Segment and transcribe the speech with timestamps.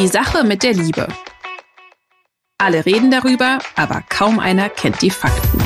[0.00, 1.08] Die Sache mit der Liebe.
[2.56, 5.58] Alle reden darüber, aber kaum einer kennt die Fakten.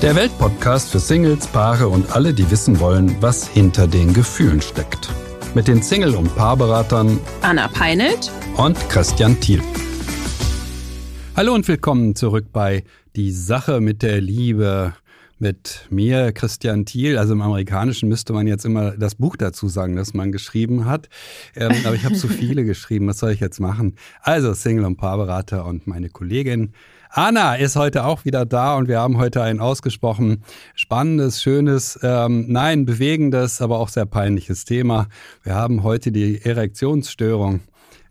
[0.00, 5.08] Der Weltpodcast für Singles, Paare und alle, die wissen wollen, was hinter den Gefühlen steckt.
[5.54, 9.60] Mit den Single- und Paarberatern Anna Peinelt und Christian Thiel.
[11.34, 12.84] Hallo und willkommen zurück bei
[13.16, 14.94] Die Sache mit der Liebe
[15.42, 17.18] mit mir, Christian Thiel.
[17.18, 21.08] Also im Amerikanischen müsste man jetzt immer das Buch dazu sagen, das man geschrieben hat.
[21.56, 23.08] Ähm, aber ich habe so viele geschrieben.
[23.08, 23.96] Was soll ich jetzt machen?
[24.22, 26.72] Also Single- und Paarberater und meine Kollegin
[27.14, 32.46] Anna ist heute auch wieder da und wir haben heute ein ausgesprochen spannendes, schönes, ähm,
[32.48, 35.08] nein, bewegendes, aber auch sehr peinliches Thema.
[35.42, 37.60] Wir haben heute die Erektionsstörung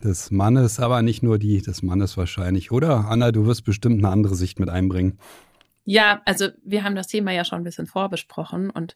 [0.03, 2.71] des Mannes, aber nicht nur die des Mannes wahrscheinlich.
[2.71, 5.17] Oder Anna, du wirst bestimmt eine andere Sicht mit einbringen.
[5.83, 8.95] Ja, also wir haben das Thema ja schon ein bisschen vorbesprochen und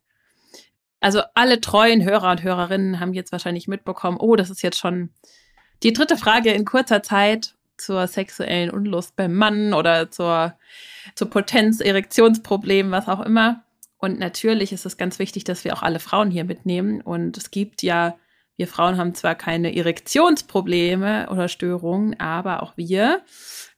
[1.00, 5.12] also alle treuen Hörer und Hörerinnen haben jetzt wahrscheinlich mitbekommen, oh, das ist jetzt schon
[5.84, 10.58] die dritte Frage in kurzer Zeit zur sexuellen Unlust beim Mann oder zur,
[11.14, 13.64] zur Potenz, Erektionsproblem, was auch immer.
[13.98, 17.02] Und natürlich ist es ganz wichtig, dass wir auch alle Frauen hier mitnehmen.
[17.02, 18.18] Und es gibt ja,
[18.56, 23.22] wir Frauen haben zwar keine Erektionsprobleme oder Störungen, aber auch wir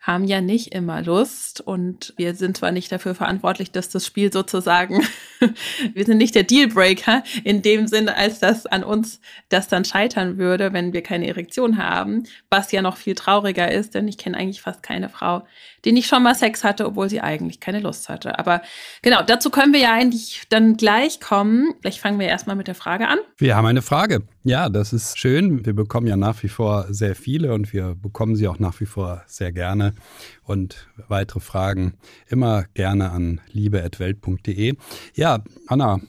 [0.08, 4.32] haben ja nicht immer Lust und wir sind zwar nicht dafür verantwortlich, dass das Spiel
[4.32, 5.06] sozusagen,
[5.94, 9.20] wir sind nicht der Dealbreaker in dem Sinne, als dass an uns
[9.50, 13.96] das dann scheitern würde, wenn wir keine Erektion haben, was ja noch viel trauriger ist,
[13.96, 15.46] denn ich kenne eigentlich fast keine Frau,
[15.84, 18.40] die nicht schon mal Sex hatte, obwohl sie eigentlich keine Lust hatte.
[18.40, 18.62] Aber
[19.02, 21.74] genau, dazu können wir ja eigentlich dann gleich kommen.
[21.82, 23.20] Vielleicht fangen wir erstmal mit der Frage an.
[23.38, 24.24] Wir haben eine Frage.
[24.44, 25.66] Ja, das ist schön.
[25.66, 28.86] Wir bekommen ja nach wie vor sehr viele und wir bekommen sie auch nach wie
[28.86, 29.94] vor sehr gerne.
[30.44, 34.76] Und weitere Fragen immer gerne an liebe.welt.de.
[35.14, 36.00] Ja, Anna,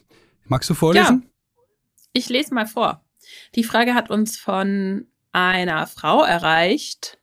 [0.45, 1.23] magst du vorlesen?
[1.23, 1.31] Ja,
[2.13, 3.05] ich lese mal vor.
[3.55, 7.19] Die Frage hat uns von einer Frau erreicht,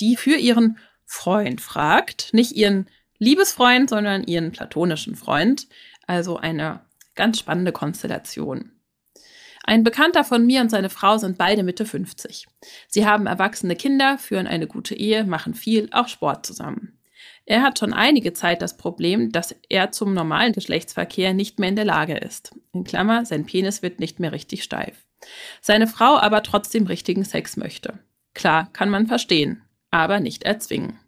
[0.00, 2.32] die für ihren Freund fragt.
[2.32, 5.68] Nicht ihren Liebesfreund, sondern ihren platonischen Freund.
[6.06, 6.80] Also eine
[7.14, 8.72] ganz spannende Konstellation.
[9.68, 12.46] Ein Bekannter von mir und seine Frau sind beide Mitte 50.
[12.86, 16.96] Sie haben erwachsene Kinder, führen eine gute Ehe, machen viel, auch Sport zusammen.
[17.46, 21.76] Er hat schon einige Zeit das Problem, dass er zum normalen Geschlechtsverkehr nicht mehr in
[21.76, 22.54] der Lage ist.
[22.72, 25.04] In Klammer, sein Penis wird nicht mehr richtig steif.
[25.60, 27.98] Seine Frau aber trotzdem richtigen Sex möchte.
[28.34, 30.98] Klar, kann man verstehen, aber nicht erzwingen.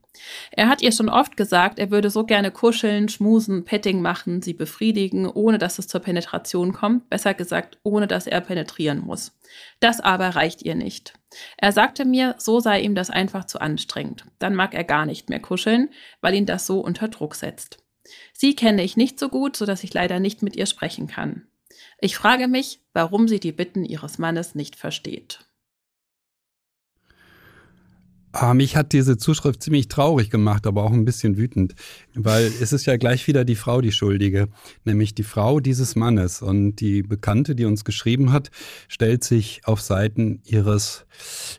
[0.51, 4.55] Er hat ihr schon oft gesagt, er würde so gerne kuscheln, schmusen, Petting machen, sie
[4.55, 9.39] befriedigen, ohne dass es zur Penetration kommt, besser gesagt, ohne dass er penetrieren muss.
[9.81, 11.15] Das aber reicht ihr nicht.
[11.57, 14.25] Er sagte mir, so sei ihm das einfach zu anstrengend.
[14.39, 15.91] Dann mag er gar nicht mehr kuscheln,
[16.21, 17.85] weil ihn das so unter Druck setzt.
[18.33, 21.47] Sie kenne ich nicht so gut, so dass ich leider nicht mit ihr sprechen kann.
[22.01, 25.41] Ich frage mich, warum sie die Bitten ihres Mannes nicht versteht.
[28.41, 31.75] Ah, mich hat diese Zuschrift ziemlich traurig gemacht, aber auch ein bisschen wütend,
[32.15, 34.47] weil es ist ja gleich wieder die Frau die Schuldige,
[34.85, 36.41] nämlich die Frau dieses Mannes.
[36.41, 38.53] Und die Bekannte, die uns geschrieben hat,
[38.87, 41.05] stellt sich auf Seiten ihres,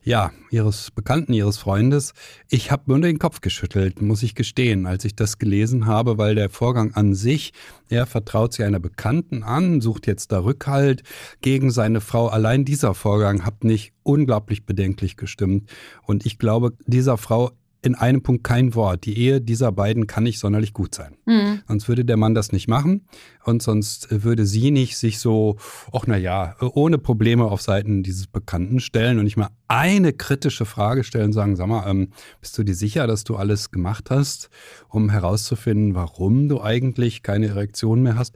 [0.06, 2.14] ja, ihres Bekannten, ihres Freundes.
[2.50, 6.34] Ich habe nur den Kopf geschüttelt, muss ich gestehen, als ich das gelesen habe, weil
[6.34, 7.52] der Vorgang an sich,
[7.90, 11.04] er vertraut sich einer Bekannten an, sucht jetzt da Rückhalt
[11.42, 12.28] gegen seine Frau.
[12.28, 15.70] Allein dieser Vorgang hat nicht unglaublich bedenklich gestimmt.
[16.04, 19.06] Und ich glaube, dieser Frau in einem Punkt kein Wort.
[19.06, 21.16] Die Ehe dieser beiden kann nicht sonderlich gut sein.
[21.26, 21.62] Mhm.
[21.68, 23.08] Sonst würde der Mann das nicht machen
[23.46, 25.56] und sonst würde sie nicht sich so,
[25.94, 30.66] ach na ja, ohne Probleme auf Seiten dieses Bekannten stellen und nicht mal eine kritische
[30.66, 32.10] Frage stellen, sagen, sag mal, ähm,
[32.42, 34.50] bist du dir sicher, dass du alles gemacht hast,
[34.90, 38.36] um herauszufinden, warum du eigentlich keine Erektion mehr hast?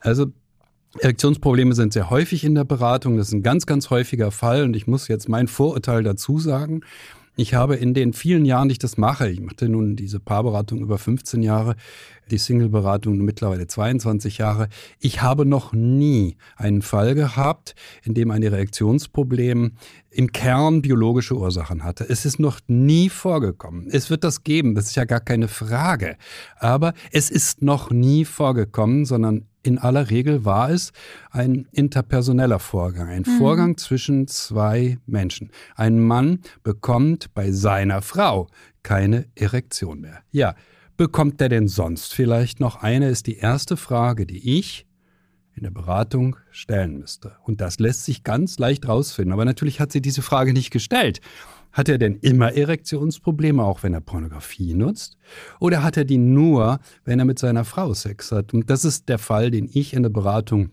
[0.00, 0.28] Also
[1.00, 3.16] Erektionsprobleme sind sehr häufig in der Beratung.
[3.16, 4.64] Das ist ein ganz, ganz häufiger Fall.
[4.64, 6.80] Und ich muss jetzt mein Vorurteil dazu sagen.
[7.40, 10.80] Ich habe in den vielen Jahren, die ich das mache, ich machte nun diese Paarberatung
[10.80, 11.76] über 15 Jahre,
[12.32, 14.68] die Single-Beratung mittlerweile 22 Jahre.
[14.98, 19.70] Ich habe noch nie einen Fall gehabt, in dem ein Erektionsproblem
[20.10, 22.04] im Kern biologische Ursachen hatte.
[22.08, 23.86] Es ist noch nie vorgekommen.
[23.88, 26.16] Es wird das geben, das ist ja gar keine Frage.
[26.58, 30.92] Aber es ist noch nie vorgekommen, sondern in aller Regel war es
[31.30, 33.38] ein interpersoneller Vorgang, ein mhm.
[33.38, 35.50] Vorgang zwischen zwei Menschen.
[35.76, 38.48] Ein Mann bekommt bei seiner Frau
[38.82, 40.20] keine Erektion mehr.
[40.30, 40.54] Ja,
[40.96, 44.86] bekommt er denn sonst vielleicht noch eine, ist die erste Frage, die ich
[45.54, 47.36] in der Beratung stellen müsste.
[47.42, 49.32] Und das lässt sich ganz leicht rausfinden.
[49.32, 51.20] Aber natürlich hat sie diese Frage nicht gestellt.
[51.78, 55.16] Hat er denn immer Erektionsprobleme, auch wenn er Pornografie nutzt?
[55.60, 58.52] Oder hat er die nur, wenn er mit seiner Frau Sex hat?
[58.52, 60.70] Und das ist der Fall, den ich in der Beratung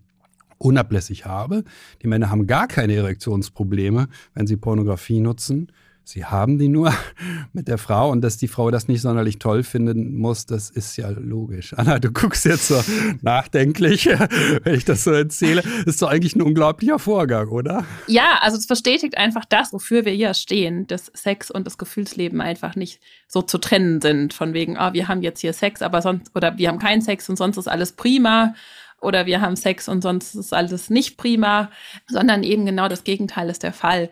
[0.57, 1.63] unablässig habe.
[2.01, 5.71] Die Männer haben gar keine Erektionsprobleme, wenn sie Pornografie nutzen.
[6.07, 6.93] Sie haben die nur
[7.53, 10.95] mit der Frau und dass die Frau das nicht sonderlich toll finden muss, das ist
[10.97, 11.73] ja logisch.
[11.73, 12.79] Anna, du guckst jetzt so
[13.21, 14.05] nachdenklich,
[14.63, 15.63] wenn ich das so erzähle.
[15.63, 17.85] Das ist doch eigentlich ein unglaublicher Vorgang, oder?
[18.05, 22.39] Ja, also es bestätigt einfach das, wofür wir hier stehen, dass Sex und das Gefühlsleben
[22.39, 24.35] einfach nicht so zu trennen sind.
[24.35, 27.27] Von wegen, oh, wir haben jetzt hier Sex, aber sonst, oder wir haben keinen Sex
[27.29, 28.53] und sonst ist alles prima
[29.01, 31.71] oder wir haben Sex und sonst ist alles nicht prima,
[32.07, 34.09] sondern eben genau das Gegenteil ist der Fall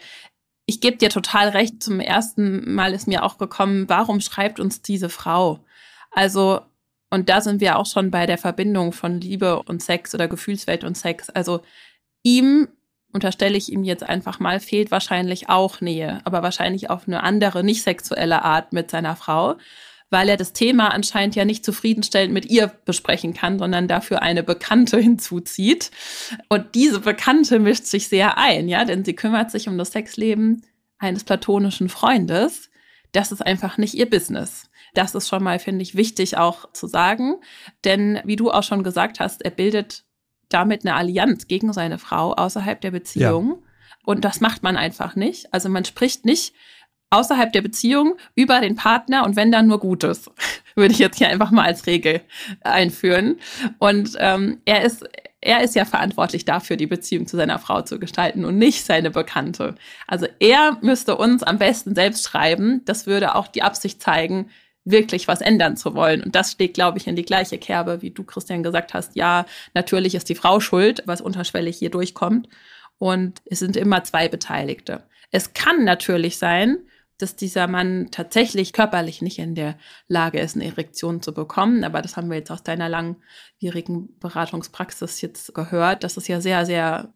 [0.66, 1.84] ich gebe dir total recht.
[1.84, 5.60] Zum ersten Mal ist mir auch gekommen, warum schreibt uns diese Frau?
[6.12, 6.62] Also,
[7.10, 10.84] und da sind wir auch schon bei der Verbindung von Liebe und Sex oder Gefühlswelt
[10.84, 11.30] und Sex.
[11.30, 11.62] Also,
[12.24, 12.68] ihm,
[13.12, 17.64] unterstelle ich ihm jetzt einfach mal, fehlt wahrscheinlich auch Nähe, aber wahrscheinlich auf eine andere,
[17.64, 19.56] nicht sexuelle Art mit seiner Frau
[20.14, 24.44] weil er das Thema anscheinend ja nicht zufriedenstellend mit ihr besprechen kann, sondern dafür eine
[24.44, 25.90] Bekannte hinzuzieht.
[26.48, 30.62] Und diese Bekannte mischt sich sehr ein, ja, denn sie kümmert sich um das Sexleben
[31.00, 32.70] eines platonischen Freundes.
[33.12, 34.70] Das ist einfach nicht ihr Business.
[34.94, 37.38] Das ist schon mal, finde ich, wichtig auch zu sagen.
[37.84, 40.06] Denn wie du auch schon gesagt hast, er bildet
[40.50, 43.48] damit eine Allianz gegen seine Frau außerhalb der Beziehung.
[43.50, 43.68] Ja.
[44.06, 45.52] Und das macht man einfach nicht.
[45.52, 46.54] Also man spricht nicht
[47.14, 50.30] außerhalb der Beziehung über den Partner und wenn dann nur Gutes,
[50.76, 52.22] würde ich jetzt hier einfach mal als Regel
[52.62, 53.40] einführen.
[53.80, 55.06] Und ähm, er ist
[55.46, 59.12] er ist ja verantwortlich dafür, die Beziehung zu seiner Frau zu gestalten und nicht seine
[59.12, 59.76] Bekannte.
[60.08, 62.82] Also er müsste uns am besten selbst schreiben.
[62.86, 64.50] Das würde auch die Absicht zeigen,
[64.86, 66.24] wirklich was ändern zu wollen.
[66.24, 69.18] Und das steht, glaube ich, in die gleiche Kerbe, wie du, Christian, gesagt hast.
[69.18, 72.48] Ja, natürlich ist die Frau schuld, was unterschwellig hier durchkommt.
[72.98, 75.04] Und es sind immer zwei Beteiligte.
[75.32, 76.78] Es kann natürlich sein,
[77.18, 79.78] dass dieser Mann tatsächlich körperlich nicht in der
[80.08, 81.84] Lage ist, eine Erektion zu bekommen.
[81.84, 86.04] Aber das haben wir jetzt aus deiner langwierigen Beratungspraxis jetzt gehört.
[86.04, 87.14] Das ist ja sehr, sehr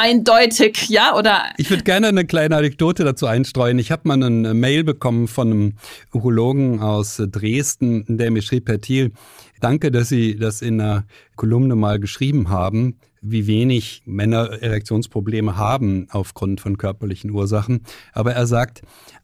[0.00, 1.42] eindeutig, ja, oder?
[1.58, 3.78] Ich würde gerne eine kleine Anekdote dazu einstreuen.
[3.78, 5.72] Ich habe mal eine Mail bekommen von einem
[6.12, 9.12] Urologen aus Dresden, der mir schrieb, Herr Thiel,
[9.60, 11.04] danke, dass Sie das in einer
[11.36, 17.82] Kolumne mal geschrieben haben, wie wenig Männer Erektionsprobleme haben aufgrund von körperlichen Ursachen.
[18.14, 18.80] Aber er sagt,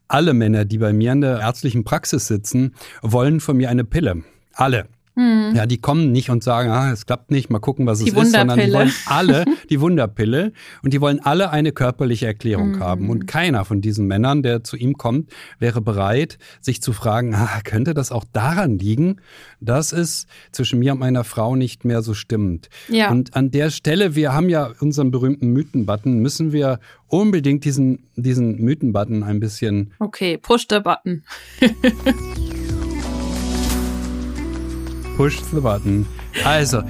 [0.08, 4.22] alle Männer, die bei mir in der ärztlichen Praxis sitzen, wollen von mir eine Pille.
[4.52, 4.86] Alle.
[5.16, 5.54] Hm.
[5.54, 8.14] Ja, die kommen nicht und sagen, ah, es klappt nicht, mal gucken, was die es
[8.14, 10.52] ist, sondern die wollen alle die Wunderpille
[10.82, 12.80] und die wollen alle eine körperliche Erklärung hm.
[12.80, 13.08] haben.
[13.08, 17.60] Und keiner von diesen Männern, der zu ihm kommt, wäre bereit, sich zu fragen, ah,
[17.64, 19.16] könnte das auch daran liegen,
[19.60, 22.68] dass es zwischen mir und meiner Frau nicht mehr so stimmt.
[22.88, 23.10] Ja.
[23.10, 28.56] Und an der Stelle, wir haben ja unseren berühmten Mythen-Button, müssen wir unbedingt diesen, diesen
[28.56, 29.94] Mythen-Button ein bisschen.
[29.98, 31.24] Okay, push the button.
[35.16, 36.06] Push the button.
[36.44, 36.82] Also,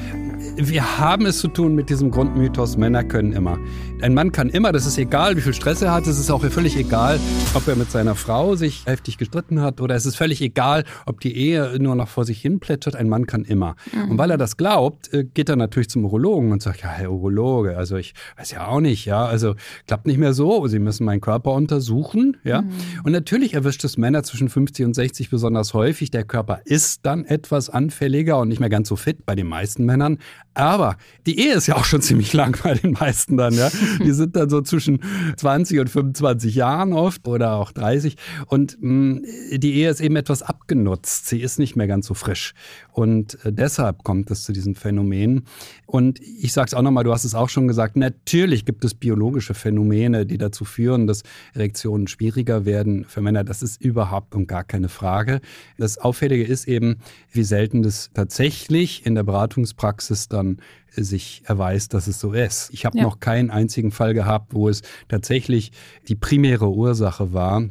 [0.59, 3.59] wir haben es zu tun mit diesem Grundmythos, Männer können immer.
[4.01, 6.43] Ein Mann kann immer, das ist egal, wie viel Stress er hat, es ist auch
[6.45, 7.21] völlig egal,
[7.55, 11.21] ob er mit seiner Frau sich heftig gestritten hat oder es ist völlig egal, ob
[11.21, 13.77] die Ehe nur noch vor sich hin plätschert, ein Mann kann immer.
[13.93, 14.13] Mhm.
[14.13, 17.13] Und weil er das glaubt, äh, geht er natürlich zum Urologen und sagt, ja, Herr
[17.13, 19.55] Urologe, also ich weiß ja auch nicht, ja, also
[19.87, 22.63] klappt nicht mehr so, Sie müssen meinen Körper untersuchen, ja.
[22.63, 22.71] Mhm.
[23.05, 27.27] Und natürlich erwischt es Männer zwischen 50 und 60 besonders häufig, der Körper ist dann
[27.27, 30.19] etwas anfälliger und nicht mehr ganz so fit bei den meisten Männern,
[30.57, 33.71] aber die Ehe ist ja auch schon ziemlich lang bei den meisten dann, ja.
[34.03, 35.01] Die sind dann so zwischen
[35.37, 38.17] 20 und 25 Jahren oft oder auch 30.
[38.47, 39.23] Und mh, mm,
[39.59, 41.27] die Ehe ist eben etwas abgenutzt.
[41.27, 42.55] Sie ist nicht mehr ganz so frisch.
[42.97, 45.45] Und äh, deshalb kommt es zu diesen Phänomenen.
[45.85, 48.95] Und ich sage es auch nochmal, du hast es auch schon gesagt, natürlich gibt es
[48.95, 51.23] biologische Phänomene, die dazu führen, dass
[51.53, 53.45] Erektionen schwieriger werden für Männer.
[53.45, 55.43] Das ist überhaupt und gar keine Frage.
[55.77, 56.97] Das Auffällige ist eben,
[57.31, 60.57] wie selten das tatsächlich in der Beratungspraxis dann
[60.91, 62.71] sich erweist, dass es so ist.
[62.73, 63.05] Ich habe ja.
[63.05, 65.71] noch keinen einzigen Fall gehabt, wo es tatsächlich
[66.09, 67.69] die primäre Ursache war,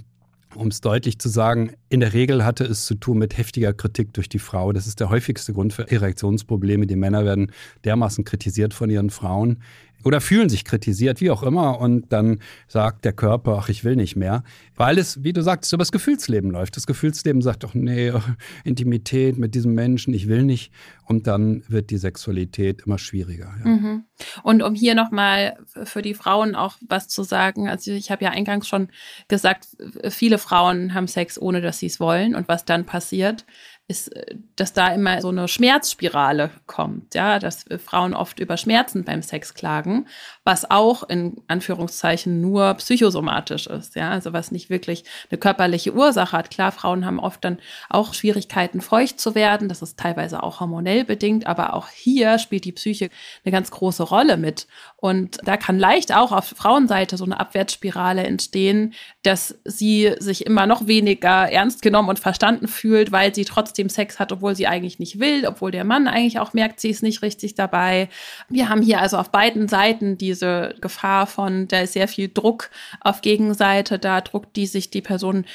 [0.56, 4.14] um es deutlich zu sagen, in der Regel hatte es zu tun mit heftiger Kritik
[4.14, 4.72] durch die Frau.
[4.74, 6.88] Das ist der häufigste Grund für Erektionsprobleme.
[6.88, 7.52] Die Männer werden
[7.84, 9.62] dermaßen kritisiert von ihren Frauen
[10.06, 13.96] oder fühlen sich kritisiert, wie auch immer, und dann sagt der Körper, ach, ich will
[13.96, 14.44] nicht mehr,
[14.76, 16.78] weil es, wie du sagst, über das Gefühlsleben läuft.
[16.78, 18.14] Das Gefühlsleben sagt doch, nee,
[18.64, 20.72] Intimität mit diesem Menschen, ich will nicht,
[21.08, 23.52] und dann wird die Sexualität immer schwieriger.
[23.60, 23.66] Ja.
[23.66, 24.04] Mhm.
[24.44, 28.30] Und um hier nochmal für die Frauen auch was zu sagen, also ich habe ja
[28.30, 28.90] eingangs schon
[29.28, 29.68] gesagt,
[30.10, 33.46] viele Frauen haben Sex, ohne dass sie es wollen und was dann passiert
[33.88, 39.04] ist, äh, dass da immer so eine Schmerzspirale kommt, ja, dass Frauen oft über Schmerzen
[39.04, 40.08] beim Sex klagen,
[40.44, 46.38] was auch in Anführungszeichen nur psychosomatisch ist, ja, also was nicht wirklich eine körperliche Ursache
[46.38, 46.50] hat.
[46.50, 51.06] Klar, Frauen haben oft dann auch Schwierigkeiten, feucht zu werden, das ist teilweise auch hormonell
[51.06, 53.10] bedingt, aber auch hier spielt die Psyche
[53.44, 54.68] eine ganz große Rolle mit.
[55.06, 60.66] Und da kann leicht auch auf Frauenseite so eine Abwärtsspirale entstehen, dass sie sich immer
[60.66, 64.98] noch weniger ernst genommen und verstanden fühlt, weil sie trotzdem Sex hat, obwohl sie eigentlich
[64.98, 68.10] nicht will, obwohl der Mann eigentlich auch merkt, sie ist nicht richtig dabei.
[68.50, 72.72] Wir haben hier also auf beiden Seiten diese Gefahr von, da ist sehr viel Druck
[73.00, 75.46] auf Gegenseite, da druckt die sich die Person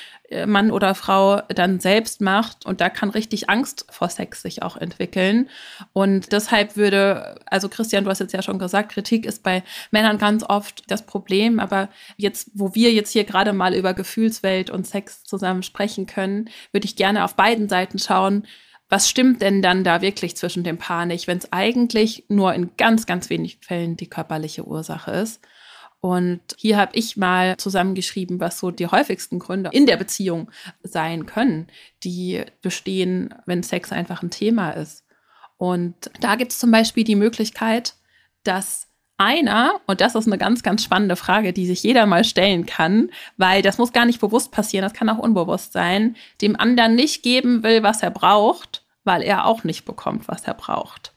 [0.46, 2.64] Mann oder Frau dann selbst macht.
[2.64, 5.49] Und da kann richtig Angst vor Sex sich auch entwickeln.
[5.92, 10.18] Und deshalb würde, also Christian, du hast jetzt ja schon gesagt, Kritik ist bei Männern
[10.18, 11.58] ganz oft das Problem.
[11.58, 16.49] Aber jetzt, wo wir jetzt hier gerade mal über Gefühlswelt und Sex zusammen sprechen können,
[16.72, 18.46] würde ich gerne auf beiden Seiten schauen,
[18.90, 22.76] was stimmt denn dann da wirklich zwischen dem Paar nicht, wenn es eigentlich nur in
[22.76, 25.40] ganz, ganz wenigen Fällen die körperliche Ursache ist?
[26.00, 30.50] Und hier habe ich mal zusammengeschrieben, was so die häufigsten Gründe in der Beziehung
[30.83, 31.66] sein können,
[32.02, 35.04] die bestehen, wenn Sex einfach ein Thema ist.
[35.59, 37.95] Und da gibt es zum Beispiel die Möglichkeit,
[38.45, 38.87] dass
[39.19, 43.11] einer, und das ist eine ganz, ganz spannende Frage, die sich jeder mal stellen kann,
[43.37, 47.23] weil das muss gar nicht bewusst passieren, das kann auch unbewusst sein, dem anderen nicht
[47.23, 51.12] geben will, was er braucht, weil er auch nicht bekommt, was er braucht.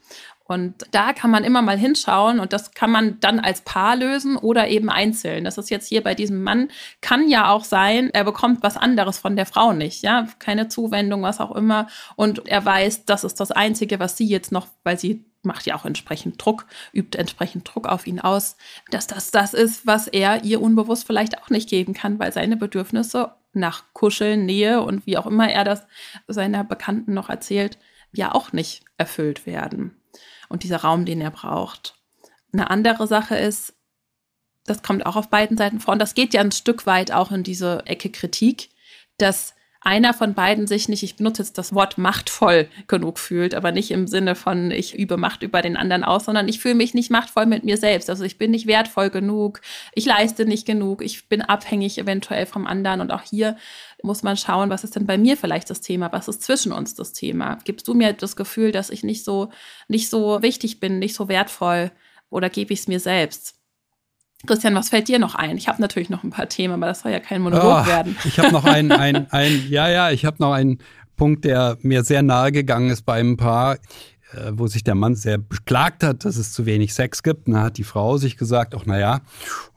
[0.53, 4.38] Und da kann man immer mal hinschauen und das kann man dann als Paar lösen
[4.38, 5.43] oder eben einzeln.
[5.43, 6.69] Das ist jetzt hier bei diesem Mann,
[7.01, 11.24] kann ja auch sein, er bekommt was anderes von der Frau nicht, ja, keine Zuwendung,
[11.24, 11.88] was auch immer.
[12.15, 15.75] Und er weiß, das ist das Einzige, was sie jetzt noch, weil sie macht ja
[15.75, 18.55] auch entsprechend Druck, übt entsprechend Druck auf ihn aus,
[18.91, 22.57] dass das das ist, was er ihr unbewusst vielleicht auch nicht geben kann, weil seine
[22.57, 25.83] Bedürfnisse nach Kuscheln, Nähe und wie auch immer er das
[26.27, 27.79] seiner Bekannten noch erzählt,
[28.13, 29.98] ja auch nicht erfüllt werden
[30.50, 31.96] und dieser Raum, den er braucht.
[32.51, 33.74] Eine andere Sache ist,
[34.65, 37.32] das kommt auch auf beiden Seiten vor, und das geht ja ein Stück weit auch
[37.32, 38.70] in diese Ecke Kritik,
[39.17, 43.74] dass einer von beiden sich nicht, ich benutze jetzt das Wort machtvoll genug fühlt, aber
[43.74, 46.93] nicht im Sinne von, ich übe Macht über den anderen aus, sondern ich fühle mich
[46.93, 48.10] nicht machtvoll mit mir selbst.
[48.10, 49.60] Also ich bin nicht wertvoll genug,
[49.93, 53.01] ich leiste nicht genug, ich bin abhängig eventuell vom anderen.
[53.01, 53.58] Und auch hier
[54.03, 56.12] muss man schauen, was ist denn bei mir vielleicht das Thema?
[56.12, 57.57] Was ist zwischen uns das Thema?
[57.63, 59.50] Gibst du mir das Gefühl, dass ich nicht so,
[59.88, 61.91] nicht so wichtig bin, nicht so wertvoll
[62.29, 63.55] oder gebe ich es mir selbst?
[64.45, 65.57] Christian, was fällt dir noch ein?
[65.57, 68.17] Ich habe natürlich noch ein paar Themen, aber das soll ja kein Monolog oh, werden.
[68.25, 70.79] Ich habe noch einen, ein, ein, ja, ja, ich habe noch einen
[71.15, 73.77] Punkt, der mir sehr nahe gegangen ist bei einem Paar,
[74.52, 77.48] wo sich der Mann sehr beklagt hat, dass es zu wenig Sex gibt.
[77.48, 79.22] Und da hat die Frau sich gesagt, ach naja,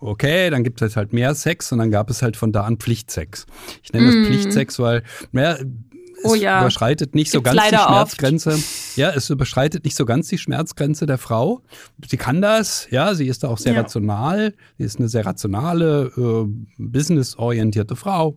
[0.01, 2.77] okay, dann gibt es halt mehr Sex und dann gab es halt von da an
[2.77, 3.47] Pflichtsex.
[3.83, 4.09] Ich nenne mm.
[4.09, 5.59] das Pflichtsex, weil naja,
[6.19, 6.61] es oh ja.
[6.61, 8.51] überschreitet nicht Gibt's so ganz die Schmerzgrenze.
[8.51, 8.97] Oft.
[8.97, 11.63] Ja, es überschreitet nicht so ganz die Schmerzgrenze der Frau.
[12.07, 13.83] Sie kann das, ja, sie ist da auch sehr ja.
[13.83, 14.55] rational.
[14.79, 16.47] Sie ist eine sehr rationale, äh,
[16.79, 18.37] businessorientierte Frau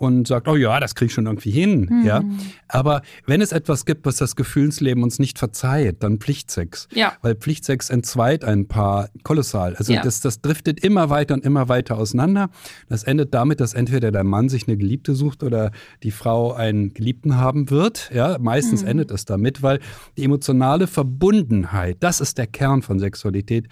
[0.00, 1.86] und sagt, oh ja, das kriege ich schon irgendwie hin.
[1.90, 2.06] Mhm.
[2.06, 2.24] Ja.
[2.68, 6.88] Aber wenn es etwas gibt, was das Gefühlsleben uns nicht verzeiht, dann Pflichtsex.
[6.94, 7.12] Ja.
[7.20, 9.76] Weil Pflichtsex entzweit ein Paar kolossal.
[9.76, 10.02] Also ja.
[10.02, 12.48] das, das driftet immer weiter und immer weiter auseinander.
[12.88, 15.70] Das endet damit, dass entweder der Mann sich eine Geliebte sucht oder
[16.02, 18.10] die Frau einen Geliebten haben wird.
[18.14, 18.88] Ja, meistens mhm.
[18.88, 19.80] endet es damit, weil
[20.16, 23.68] die emotionale Verbundenheit, das ist der Kern von Sexualität,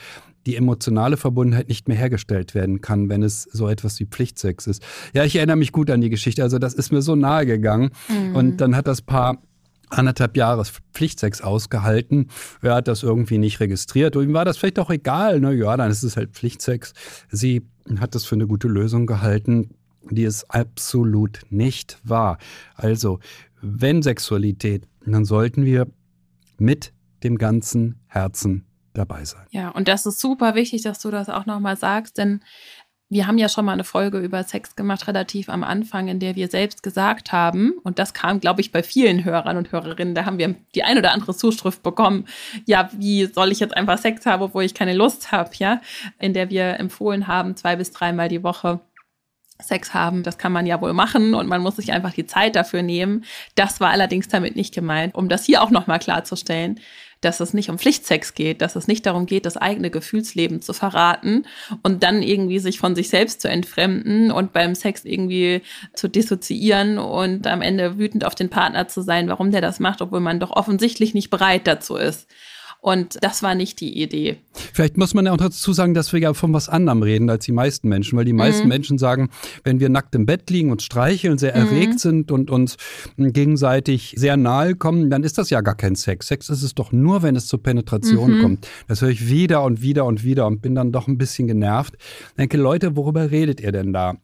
[0.49, 4.83] die emotionale Verbundenheit nicht mehr hergestellt werden kann, wenn es so etwas wie Pflichtsex ist.
[5.13, 6.43] Ja, ich erinnere mich gut an die Geschichte.
[6.43, 7.91] Also das ist mir so nahe gegangen.
[8.09, 8.35] Mhm.
[8.35, 9.43] Und dann hat das Paar
[9.91, 10.65] anderthalb Jahre
[10.95, 12.29] Pflichtsex ausgehalten.
[12.63, 14.17] Er hat das irgendwie nicht registriert.
[14.17, 15.39] Und ihm war das vielleicht auch egal.
[15.39, 16.95] Na ja, dann ist es halt Pflichtsex.
[17.31, 17.61] Sie
[18.01, 19.75] hat das für eine gute Lösung gehalten,
[20.11, 22.39] die es absolut nicht war.
[22.75, 23.19] Also,
[23.61, 25.89] wenn Sexualität, dann sollten wir
[26.57, 28.65] mit dem ganzen Herzen
[28.99, 29.47] dabei sein.
[29.51, 32.41] Ja, und das ist super wichtig, dass du das auch nochmal sagst, denn
[33.11, 36.37] wir haben ja schon mal eine Folge über Sex gemacht, relativ am Anfang, in der
[36.37, 40.27] wir selbst gesagt haben, und das kam, glaube ich, bei vielen Hörern und Hörerinnen, da
[40.27, 42.27] haben wir die ein oder andere Zuschrift bekommen,
[42.67, 45.81] ja, wie soll ich jetzt einfach Sex haben, wo ich keine Lust habe, ja,
[46.19, 48.81] in der wir empfohlen haben, zwei bis dreimal die Woche
[49.61, 52.55] Sex haben, das kann man ja wohl machen und man muss sich einfach die Zeit
[52.55, 53.25] dafür nehmen.
[53.57, 56.79] Das war allerdings damit nicht gemeint, um das hier auch nochmal klarzustellen
[57.21, 60.73] dass es nicht um Pflichtsex geht, dass es nicht darum geht, das eigene Gefühlsleben zu
[60.73, 61.47] verraten
[61.83, 65.63] und dann irgendwie sich von sich selbst zu entfremden und beim Sex irgendwie
[65.95, 70.01] zu dissoziieren und am Ende wütend auf den Partner zu sein, warum der das macht,
[70.03, 72.29] obwohl man doch offensichtlich nicht bereit dazu ist.
[72.81, 74.37] Und das war nicht die Idee.
[74.73, 77.45] Vielleicht muss man ja auch dazu sagen, dass wir ja von was anderem reden als
[77.45, 78.69] die meisten Menschen, weil die meisten mhm.
[78.69, 79.31] Menschen sagen,
[79.65, 81.67] wenn wir nackt im Bett liegen und streicheln, sehr mhm.
[81.67, 82.77] erregt sind und uns
[83.17, 86.29] gegenseitig sehr nahe kommen, dann ist das ja gar kein Sex.
[86.29, 88.43] Sex ist es doch nur, wenn es zur Penetration mhm.
[88.43, 88.69] kommt.
[88.87, 91.95] Das höre ich wieder und wieder und wieder und bin dann doch ein bisschen genervt.
[91.99, 94.17] Ich denke, Leute, worüber redet ihr denn da?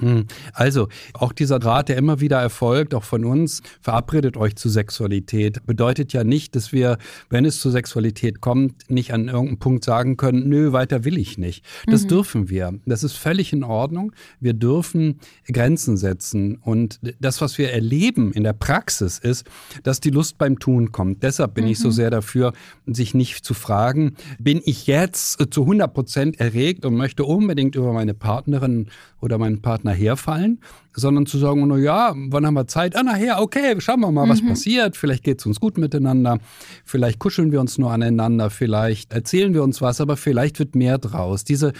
[0.00, 0.26] Hm.
[0.52, 5.64] Also, auch dieser Rat, der immer wieder erfolgt, auch von uns, verabredet euch zu Sexualität,
[5.64, 6.98] bedeutet ja nicht, dass wir,
[7.30, 11.38] wenn es zu Sexualität kommt, nicht an irgendeinem Punkt sagen können, nö, weiter will ich
[11.38, 11.64] nicht.
[11.86, 12.08] Das mhm.
[12.08, 12.74] dürfen wir.
[12.84, 14.12] Das ist völlig in Ordnung.
[14.38, 16.56] Wir dürfen Grenzen setzen.
[16.56, 19.46] Und das, was wir erleben in der Praxis, ist,
[19.82, 21.22] dass die Lust beim Tun kommt.
[21.22, 21.70] Deshalb bin mhm.
[21.70, 21.92] ich so mhm.
[21.92, 22.52] sehr dafür,
[22.86, 27.92] sich nicht zu fragen, bin ich jetzt zu 100 Prozent erregt und möchte unbedingt über
[27.92, 28.88] meine Partnerin
[29.20, 30.60] oder meinen Partner herfallen,
[30.94, 32.96] sondern zu sagen, na ja, wann haben wir Zeit?
[32.96, 34.48] Ah, nachher, okay, schauen wir mal, was mhm.
[34.48, 34.96] passiert.
[34.96, 36.38] Vielleicht geht es uns gut miteinander,
[36.84, 40.98] vielleicht kuscheln wir uns nur aneinander, vielleicht erzählen wir uns was, aber vielleicht wird mehr
[40.98, 41.44] draus.
[41.44, 41.72] Diese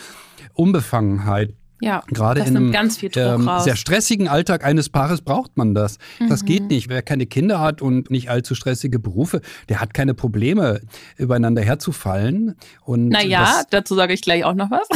[0.55, 5.99] Unbefangenheit, ja, gerade in einem ähm, sehr stressigen Alltag eines Paares braucht man das.
[6.19, 6.29] Mhm.
[6.29, 6.89] Das geht nicht.
[6.89, 10.81] Wer keine Kinder hat und nicht allzu stressige Berufe, der hat keine Probleme,
[11.17, 12.55] übereinander herzufallen.
[12.85, 14.89] Und naja, dazu sage ich gleich auch noch was.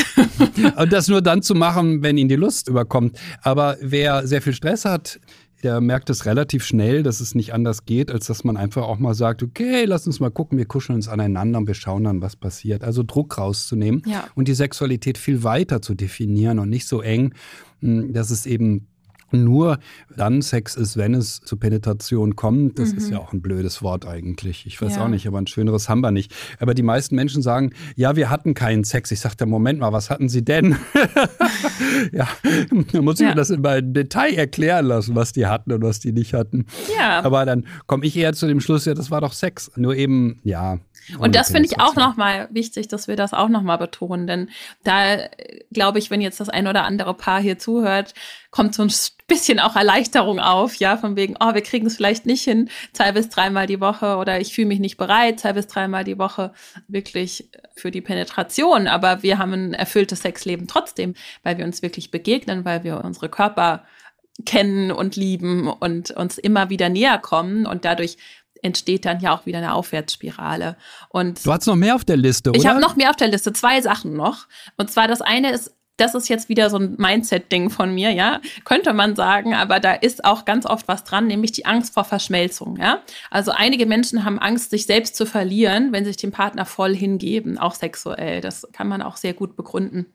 [0.77, 3.19] und das nur dann zu machen, wenn ihn die Lust überkommt.
[3.43, 5.21] Aber wer sehr viel Stress hat,
[5.63, 8.99] der merkt es relativ schnell, dass es nicht anders geht, als dass man einfach auch
[8.99, 12.23] mal sagt, okay, lass uns mal gucken, wir kuscheln uns aneinander und wir schauen dann,
[12.23, 12.85] was passiert.
[12.85, 14.25] Also Druck rauszunehmen ja.
[14.35, 17.35] und die Sexualität viel weiter zu definieren und nicht so eng,
[17.81, 18.89] hm, dass es eben
[19.33, 19.79] nur
[20.17, 22.79] dann Sex ist, wenn es zu Penetration kommt.
[22.79, 22.99] Das mhm.
[22.99, 24.67] ist ja auch ein blödes Wort eigentlich.
[24.67, 25.05] Ich weiß ja.
[25.05, 26.35] auch nicht, aber ein schöneres haben wir nicht.
[26.59, 29.11] Aber die meisten Menschen sagen, ja, wir hatten keinen Sex.
[29.11, 30.77] Ich sagte, Moment mal, was hatten Sie denn?
[32.13, 32.29] ja,
[32.93, 33.31] da muss ich ja.
[33.31, 36.67] mir das immer im Detail erklären lassen, was die hatten und was die nicht hatten.
[36.97, 37.23] Ja.
[37.23, 39.71] Aber dann komme ich eher zu dem Schluss, ja, das war doch Sex.
[39.77, 40.79] Nur eben, ja,
[41.19, 44.51] und das finde ich auch nochmal wichtig, dass wir das auch nochmal betonen, denn
[44.85, 45.19] da
[45.73, 48.15] glaube ich, wenn jetzt das ein oder andere Paar hier zuhört,
[48.51, 48.93] kommt so ein
[49.27, 53.13] bisschen auch Erleichterung auf, ja, von wegen, oh, wir kriegen es vielleicht nicht hin, zwei
[53.13, 56.53] bis dreimal die Woche oder ich fühle mich nicht bereit, zwei bis dreimal die Woche
[56.89, 62.11] wirklich für die Penetration, aber wir haben ein erfülltes Sexleben trotzdem, weil wir uns wirklich
[62.11, 63.85] begegnen, weil wir unsere Körper
[64.45, 68.17] kennen und lieben und uns immer wieder näher kommen und dadurch
[68.63, 70.77] entsteht dann ja auch wieder eine Aufwärtsspirale.
[71.09, 72.59] Und du hast noch mehr auf der Liste, oder?
[72.59, 74.47] Ich habe noch mehr auf der Liste, zwei Sachen noch.
[74.77, 78.41] Und zwar das eine ist, das ist jetzt wieder so ein Mindset-Ding von mir, ja,
[78.65, 82.05] könnte man sagen, aber da ist auch ganz oft was dran, nämlich die Angst vor
[82.05, 83.03] Verschmelzung, ja.
[83.31, 87.59] Also einige Menschen haben Angst, sich selbst zu verlieren, wenn sich dem Partner voll hingeben,
[87.59, 88.41] auch sexuell.
[88.41, 90.07] Das kann man auch sehr gut begründen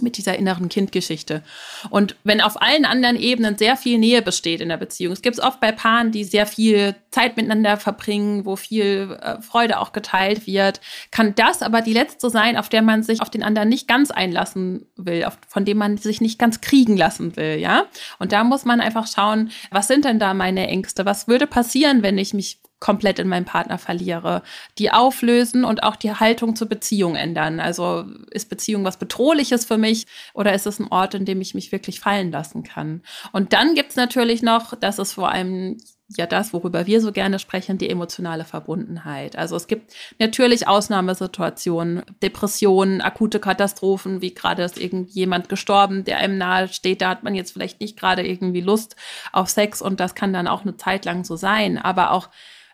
[0.00, 1.42] mit dieser inneren Kindgeschichte.
[1.88, 5.38] Und wenn auf allen anderen Ebenen sehr viel Nähe besteht in der Beziehung, es gibt
[5.38, 9.92] es oft bei Paaren, die sehr viel Zeit miteinander verbringen, wo viel äh, Freude auch
[9.92, 10.80] geteilt wird,
[11.12, 14.10] kann das aber die letzte sein, auf der man sich auf den anderen nicht ganz
[14.10, 17.84] einlassen will, auf, von dem man sich nicht ganz kriegen lassen will, ja?
[18.18, 21.06] Und da muss man einfach schauen, was sind denn da meine Ängste?
[21.06, 24.42] Was würde passieren, wenn ich mich komplett in meinen Partner verliere.
[24.76, 27.58] Die auflösen und auch die Haltung zur Beziehung ändern.
[27.58, 31.54] Also ist Beziehung was Bedrohliches für mich oder ist es ein Ort, in dem ich
[31.54, 33.00] mich wirklich fallen lassen kann?
[33.32, 35.78] Und dann gibt es natürlich noch, das ist vor allem
[36.10, 39.34] ja das, worüber wir so gerne sprechen, die emotionale Verbundenheit.
[39.34, 46.36] Also es gibt natürlich Ausnahmesituationen, Depressionen, akute Katastrophen, wie gerade ist irgendjemand gestorben, der einem
[46.36, 48.94] nahe steht, da hat man jetzt vielleicht nicht gerade irgendwie Lust
[49.32, 52.28] auf Sex und das kann dann auch eine Zeit lang so sein, aber auch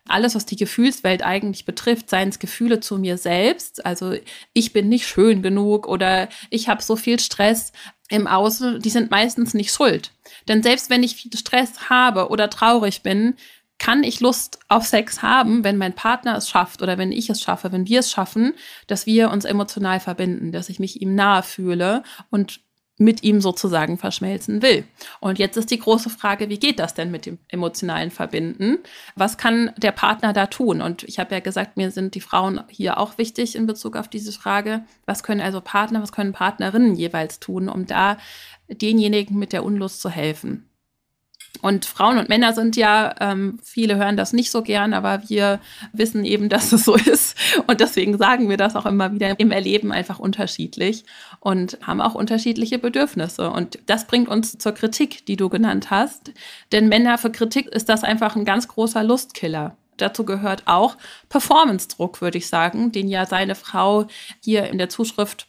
[0.09, 4.15] alles, was die Gefühlswelt eigentlich betrifft, seien es Gefühle zu mir selbst, also
[4.53, 7.73] ich bin nicht schön genug oder ich habe so viel Stress
[8.09, 10.13] im Außen, die sind meistens nicht schuld.
[10.49, 13.37] Denn selbst wenn ich viel Stress habe oder traurig bin,
[13.79, 17.41] kann ich Lust auf Sex haben, wenn mein Partner es schafft oder wenn ich es
[17.41, 18.53] schaffe, wenn wir es schaffen,
[18.87, 22.61] dass wir uns emotional verbinden, dass ich mich ihm nahe fühle und
[23.01, 24.85] mit ihm sozusagen verschmelzen will.
[25.21, 28.79] Und jetzt ist die große Frage, wie geht das denn mit dem emotionalen Verbinden?
[29.17, 30.83] Was kann der Partner da tun?
[30.83, 34.09] Und ich habe ja gesagt, mir sind die Frauen hier auch wichtig in Bezug auf
[34.09, 34.85] diese Frage.
[35.07, 38.19] Was können also Partner, was können Partnerinnen jeweils tun, um da
[38.69, 40.69] denjenigen mit der Unlust zu helfen?
[41.63, 45.61] Und Frauen und Männer sind ja, ähm, viele hören das nicht so gern, aber wir
[45.93, 47.37] wissen eben, dass es so ist.
[47.67, 51.05] Und deswegen sagen wir das auch immer wieder im Erleben einfach unterschiedlich
[51.41, 53.51] und haben auch unterschiedliche Bedürfnisse.
[53.51, 56.33] Und das bringt uns zur Kritik, die du genannt hast.
[56.73, 59.77] Denn Männer für Kritik ist das einfach ein ganz großer Lustkiller.
[59.99, 60.97] Dazu gehört auch
[61.29, 64.07] Performance-Druck, würde ich sagen, den ja seine Frau
[64.43, 65.47] hier in der Zuschrift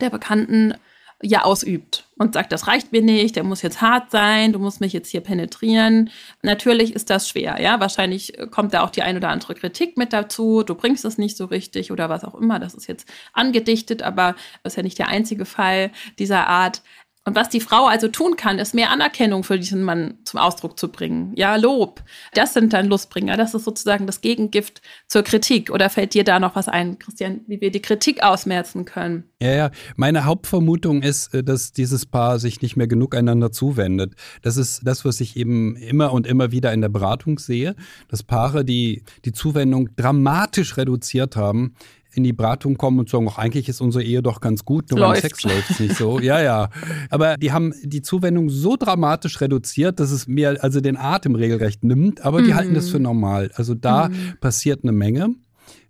[0.00, 0.74] der Bekannten
[1.22, 4.80] ja ausübt und sagt, das reicht mir nicht, der muss jetzt hart sein, du musst
[4.80, 6.10] mich jetzt hier penetrieren.
[6.42, 7.80] Natürlich ist das schwer, ja.
[7.80, 11.36] Wahrscheinlich kommt da auch die ein oder andere Kritik mit dazu, du bringst es nicht
[11.36, 12.58] so richtig oder was auch immer.
[12.58, 16.82] Das ist jetzt angedichtet, aber das ist ja nicht der einzige Fall dieser Art.
[17.26, 20.78] Und was die Frau also tun kann, ist mehr Anerkennung für diesen Mann zum Ausdruck
[20.78, 21.32] zu bringen.
[21.34, 22.04] Ja, Lob.
[22.34, 23.36] Das sind dann Lustbringer.
[23.36, 25.70] Das ist sozusagen das Gegengift zur Kritik.
[25.72, 29.24] Oder fällt dir da noch was ein, Christian, wie wir die Kritik ausmerzen können?
[29.42, 29.70] Ja, ja.
[29.96, 34.14] Meine Hauptvermutung ist, äh, dass dieses Paar sich nicht mehr genug einander zuwendet.
[34.42, 37.74] Das ist das, was ich eben immer und immer wieder in der Beratung sehe,
[38.06, 41.74] dass Paare, die die Zuwendung dramatisch reduziert haben,
[42.16, 45.00] in die Beratung kommen und sagen, ach, eigentlich ist unsere Ehe doch ganz gut, nur
[45.00, 46.18] beim Sex läuft es nicht so.
[46.18, 46.70] Ja, ja.
[47.10, 51.84] Aber die haben die Zuwendung so dramatisch reduziert, dass es mir also den Atem regelrecht
[51.84, 52.54] nimmt, aber die mhm.
[52.54, 53.50] halten das für normal.
[53.54, 54.38] Also da mhm.
[54.40, 55.34] passiert eine Menge.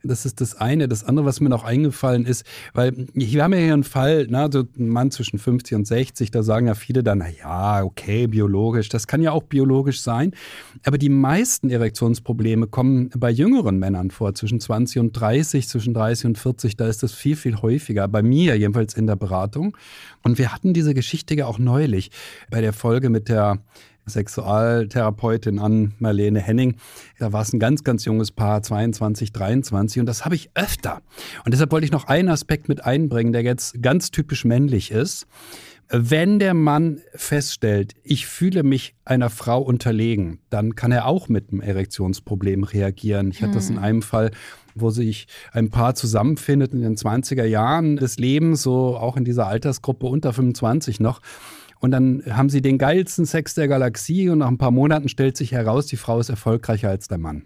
[0.02, 0.88] Das ist das eine.
[0.88, 4.48] Das andere, was mir noch eingefallen ist, weil wir haben ja hier einen Fall, ne,
[4.52, 8.26] so ein Mann zwischen 50 und 60, da sagen ja viele dann, na ja, okay,
[8.26, 8.88] biologisch.
[8.88, 10.32] Das kann ja auch biologisch sein.
[10.84, 16.26] Aber die meisten Erektionsprobleme kommen bei jüngeren Männern vor, zwischen 20 und 30, zwischen 30
[16.26, 16.76] und 40.
[16.76, 18.08] Da ist das viel, viel häufiger.
[18.08, 19.76] Bei mir jedenfalls in der Beratung.
[20.22, 22.10] Und wir hatten diese Geschichte ja auch neulich
[22.50, 23.58] bei der Folge mit der
[24.08, 26.76] Sexualtherapeutin an Marlene Henning.
[27.18, 31.02] Da war es ein ganz, ganz junges Paar, 22, 23 und das habe ich öfter.
[31.44, 35.26] Und deshalb wollte ich noch einen Aspekt mit einbringen, der jetzt ganz typisch männlich ist.
[35.88, 41.52] Wenn der Mann feststellt, ich fühle mich einer Frau unterlegen, dann kann er auch mit
[41.52, 43.30] einem Erektionsproblem reagieren.
[43.30, 43.84] Ich hatte das in hm.
[43.84, 44.32] einem Fall,
[44.74, 49.46] wo sich ein Paar zusammenfindet in den 20er Jahren des Lebens, so auch in dieser
[49.46, 51.20] Altersgruppe unter 25 noch.
[51.86, 55.36] Und dann haben sie den geilsten Sex der Galaxie und nach ein paar Monaten stellt
[55.36, 57.44] sich heraus, die Frau ist erfolgreicher als der Mann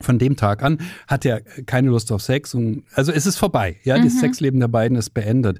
[0.00, 3.76] von dem Tag an hat er keine Lust auf Sex und also ist es vorbei.
[3.84, 4.04] Ja, mhm.
[4.04, 5.58] das Sexleben der beiden ist beendet.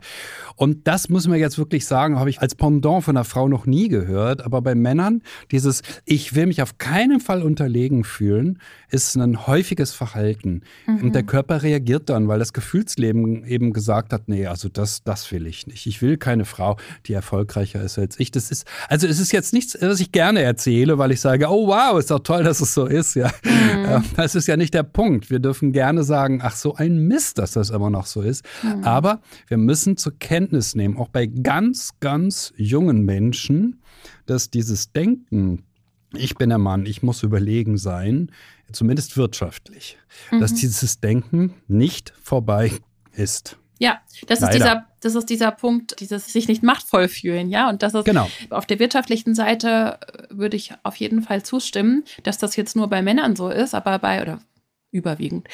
[0.56, 3.66] Und das muss man jetzt wirklich sagen, habe ich als Pendant von einer Frau noch
[3.66, 4.44] nie gehört.
[4.44, 8.58] Aber bei Männern dieses Ich will mich auf keinen Fall unterlegen fühlen,
[8.90, 10.62] ist ein häufiges Verhalten.
[10.86, 11.02] Mhm.
[11.02, 15.30] Und der Körper reagiert dann, weil das Gefühlsleben eben gesagt hat, nee, also das, das
[15.32, 15.86] will ich nicht.
[15.86, 18.30] Ich will keine Frau, die erfolgreicher ist als ich.
[18.30, 21.68] Das ist, also es ist jetzt nichts, was ich gerne erzähle, weil ich sage, oh
[21.68, 23.14] wow, ist doch toll, dass es so ist.
[23.14, 23.30] Ja.
[23.42, 25.30] Mhm das ist ja nicht der Punkt.
[25.30, 28.44] Wir dürfen gerne sagen, ach so ein Mist, dass das immer noch so ist.
[28.64, 28.82] Mhm.
[28.82, 33.80] Aber wir müssen zur Kenntnis nehmen, auch bei ganz, ganz jungen Menschen,
[34.26, 35.62] dass dieses Denken,
[36.12, 38.32] ich bin der Mann, ich muss überlegen sein,
[38.72, 39.96] zumindest wirtschaftlich,
[40.32, 40.40] mhm.
[40.40, 42.72] dass dieses Denken nicht vorbei
[43.12, 43.58] ist.
[43.78, 47.68] Ja, das ist dieser, das ist dieser Punkt, dieses sich nicht machtvoll fühlen, ja.
[47.68, 48.28] Und das ist genau.
[48.50, 52.88] auf der wirtschaftlichen Seite äh, würde ich auf jeden Fall zustimmen, dass das jetzt nur
[52.88, 54.40] bei Männern so ist, aber bei, oder
[54.90, 55.48] überwiegend,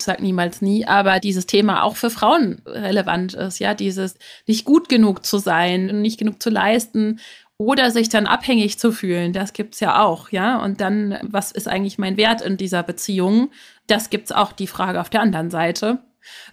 [0.00, 4.88] sag niemals nie, aber dieses Thema auch für Frauen relevant ist, ja, dieses nicht gut
[4.88, 7.20] genug zu sein, nicht genug zu leisten
[7.58, 10.62] oder sich dann abhängig zu fühlen, das gibt's ja auch, ja.
[10.62, 13.50] Und dann, was ist eigentlich mein Wert in dieser Beziehung?
[13.86, 15.98] Das gibt's auch die Frage auf der anderen Seite.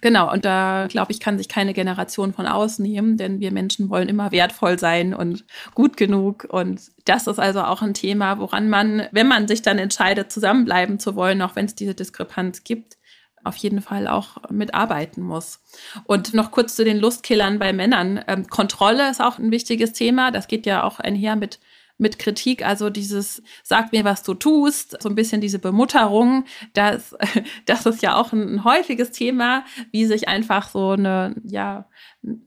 [0.02, 4.10] Genau, und da glaube ich, kann sich keine Generation von ausnehmen, denn wir Menschen wollen
[4.10, 6.48] immer wertvoll sein und gut genug.
[6.50, 11.00] Und das ist also auch ein Thema, woran man, wenn man sich dann entscheidet, zusammenbleiben
[11.00, 12.98] zu wollen, auch wenn es diese Diskrepanz gibt,
[13.44, 15.62] auf jeden Fall auch mitarbeiten muss.
[16.06, 18.24] Und noch kurz zu den Lustkillern bei Männern.
[18.28, 20.32] Ähm, Kontrolle ist auch ein wichtiges Thema.
[20.32, 21.60] Das geht ja auch einher mit
[22.04, 27.16] mit Kritik, also dieses sag mir, was du tust, so ein bisschen diese Bemutterung, das,
[27.66, 31.88] das ist ja auch ein, ein häufiges Thema, wie sich einfach so eine, ja,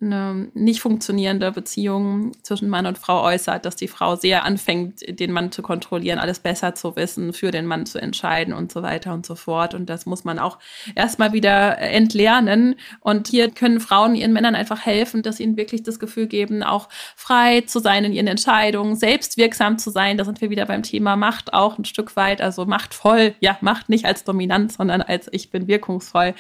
[0.01, 5.33] eine nicht funktionierende Beziehung zwischen Mann und Frau äußert, dass die Frau sehr anfängt, den
[5.33, 9.13] Mann zu kontrollieren, alles besser zu wissen, für den Mann zu entscheiden und so weiter
[9.13, 9.75] und so fort.
[9.75, 10.59] Und das muss man auch
[10.95, 12.77] erstmal wieder entlernen.
[13.01, 16.89] Und hier können Frauen ihren Männern einfach helfen, dass ihnen wirklich das Gefühl geben, auch
[17.15, 20.17] frei zu sein in ihren Entscheidungen, selbstwirksam zu sein.
[20.17, 23.35] Da sind wir wieder beim Thema Macht auch ein Stück weit, also machtvoll.
[23.41, 26.35] Ja, Macht nicht als dominant, sondern als ich bin wirkungsvoll.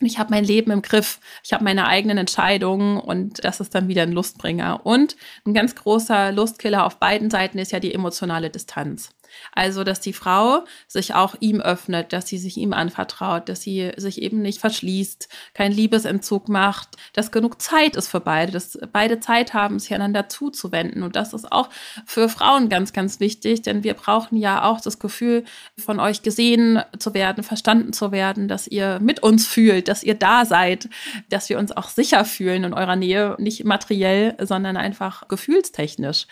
[0.00, 1.18] Ich habe mein Leben im Griff.
[1.42, 4.84] Ich habe meine eigenen Entscheidungen Beziehungen und das ist dann wieder ein Lustbringer.
[4.84, 9.10] Und ein ganz großer Lustkiller auf beiden Seiten ist ja die emotionale Distanz.
[9.52, 13.92] Also, dass die Frau sich auch ihm öffnet, dass sie sich ihm anvertraut, dass sie
[13.96, 19.20] sich eben nicht verschließt, keinen Liebesentzug macht, dass genug Zeit ist für beide, dass beide
[19.20, 21.02] Zeit haben, sich einander zuzuwenden.
[21.02, 21.70] Und das ist auch
[22.04, 25.44] für Frauen ganz, ganz wichtig, denn wir brauchen ja auch das Gefühl,
[25.76, 30.14] von euch gesehen zu werden, verstanden zu werden, dass ihr mit uns fühlt, dass ihr
[30.14, 30.88] da seid,
[31.28, 36.26] dass wir uns auch sicher fühlen in eurer Nähe, nicht materiell, sondern einfach gefühlstechnisch.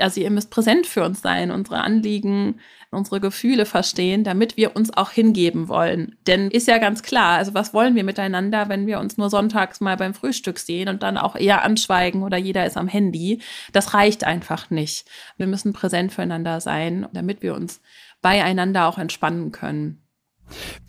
[0.00, 2.60] Also ihr müsst präsent für uns sein, unsere Anliegen,
[2.90, 6.16] unsere Gefühle verstehen, damit wir uns auch hingeben wollen.
[6.26, 9.80] Denn ist ja ganz klar, also was wollen wir miteinander, wenn wir uns nur sonntags
[9.80, 13.40] mal beim Frühstück sehen und dann auch eher anschweigen oder jeder ist am Handy?
[13.72, 15.06] Das reicht einfach nicht.
[15.36, 17.80] Wir müssen präsent füreinander sein, damit wir uns
[18.22, 20.02] beieinander auch entspannen können.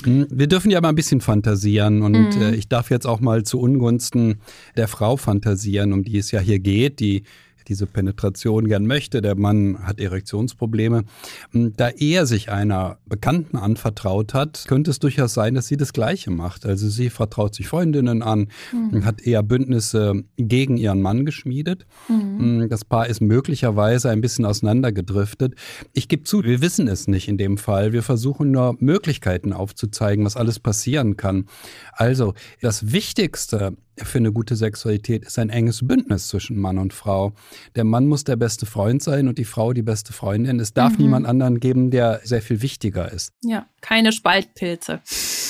[0.04, 2.42] Hm, wir dürfen ja mal ein bisschen fantasieren und mhm.
[2.42, 4.42] äh, ich darf jetzt auch mal zu Ungunsten
[4.76, 7.24] der Frau fantasieren, um die es ja hier geht, die
[7.68, 9.22] diese Penetration gern möchte.
[9.22, 11.04] Der Mann hat Erektionsprobleme.
[11.52, 15.94] Hm, da er sich einer Bekannten anvertraut hat, könnte es durchaus sein, dass sie das
[15.94, 16.66] Gleiche macht.
[16.66, 19.06] Also sie vertraut sich Freundinnen an, mhm.
[19.06, 21.86] hat eher Bündnisse gegen ihren Mann geschmiedet.
[22.08, 22.68] Mhm.
[22.70, 25.56] Das Paar ist möglicherweise ein bisschen auseinandergedriftet.
[25.94, 27.94] Ich gebe zu, wir wissen es nicht in dem Fall.
[27.94, 31.46] Wir versuchen nur Möglichkeiten aufzuzeigen, was alles passieren kann.
[31.94, 37.34] Also das Wichtigste für eine gute Sexualität ist ein enges Bündnis zwischen Mann und Frau.
[37.76, 40.60] Der Mann muss der beste Freund sein und die Frau die beste Freundin.
[40.60, 41.04] Es darf mhm.
[41.04, 43.34] niemand anderen geben, der sehr viel wichtiger ist.
[43.44, 45.02] Ja, keine Spaltpilze.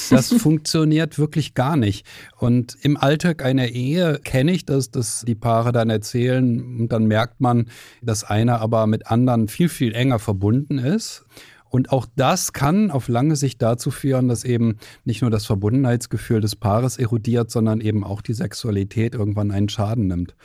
[0.10, 2.06] Das funktioniert wirklich gar nicht.
[2.38, 7.06] Und im Alltag einer Ehe kenne ich das, dass die Paare dann erzählen und dann
[7.06, 7.68] merkt man,
[8.02, 11.26] dass einer aber mit anderen viel, viel enger verbunden ist.
[11.72, 16.42] Und auch das kann auf lange Sicht dazu führen, dass eben nicht nur das Verbundenheitsgefühl
[16.42, 20.36] des Paares erodiert, sondern eben auch die Sexualität irgendwann einen Schaden nimmt.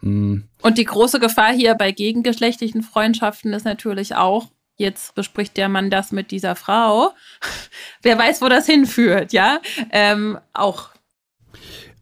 [0.00, 0.44] Hm.
[0.60, 5.88] Und die große Gefahr hier bei gegengeschlechtlichen Freundschaften ist natürlich auch, jetzt bespricht der Mann
[5.88, 7.14] das mit dieser Frau.
[8.02, 9.62] Wer weiß, wo das hinführt, ja?
[9.90, 10.90] Ähm, auch.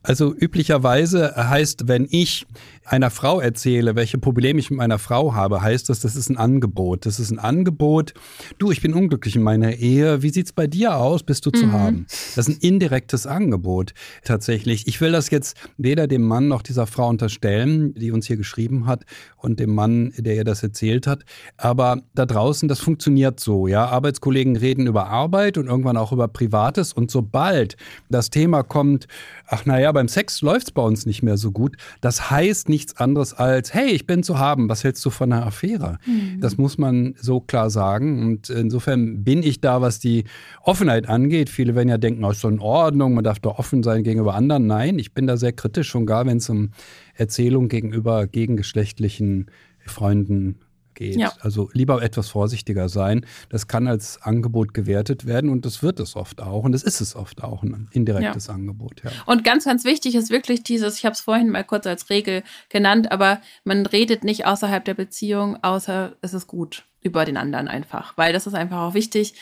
[0.02, 2.44] Also üblicherweise heißt, wenn ich
[2.84, 6.36] einer Frau erzähle, welche Probleme ich mit meiner Frau habe, heißt das, das ist ein
[6.36, 7.06] Angebot.
[7.06, 8.14] Das ist ein Angebot.
[8.58, 10.22] Du, ich bin unglücklich in meiner Ehe.
[10.22, 11.22] Wie sieht's bei dir aus?
[11.22, 11.72] Bist du zu mhm.
[11.72, 12.06] haben?
[12.36, 13.94] Das ist ein indirektes Angebot
[14.24, 14.86] tatsächlich.
[14.86, 18.86] Ich will das jetzt weder dem Mann noch dieser Frau unterstellen, die uns hier geschrieben
[18.86, 19.04] hat,
[19.44, 21.22] und dem Mann, der ihr das erzählt hat.
[21.58, 23.68] Aber da draußen, das funktioniert so.
[23.68, 26.94] Ja, Arbeitskollegen reden über Arbeit und irgendwann auch über Privates.
[26.94, 27.76] Und sobald
[28.08, 29.06] das Thema kommt,
[29.46, 31.76] ach naja, beim Sex läuft's bei uns nicht mehr so gut.
[32.00, 35.46] Das heißt nichts anderes als, hey, ich bin zu haben, was hältst du von einer
[35.46, 35.98] Affäre?
[36.06, 36.40] Mhm.
[36.40, 38.22] Das muss man so klar sagen.
[38.22, 40.24] Und insofern bin ich da, was die
[40.62, 41.48] Offenheit angeht.
[41.50, 44.34] Viele werden ja denken, oh, ist so in Ordnung, man darf doch offen sein gegenüber
[44.34, 44.66] anderen.
[44.66, 46.70] Nein, ich bin da sehr kritisch, schon gar wenn es um
[47.14, 49.46] Erzählung gegenüber gegengeschlechtlichen
[49.86, 50.56] Freunden
[50.94, 51.16] geht.
[51.16, 51.32] Ja.
[51.40, 53.26] Also lieber etwas vorsichtiger sein.
[53.48, 57.00] Das kann als Angebot gewertet werden und das wird es oft auch und das ist
[57.00, 58.54] es oft auch ein indirektes ja.
[58.54, 59.02] Angebot.
[59.04, 59.10] Ja.
[59.26, 62.42] Und ganz, ganz wichtig ist wirklich dieses, ich habe es vorhin mal kurz als Regel
[62.68, 67.68] genannt, aber man redet nicht außerhalb der Beziehung, außer es ist gut über den anderen
[67.68, 69.34] einfach, weil das ist einfach auch wichtig.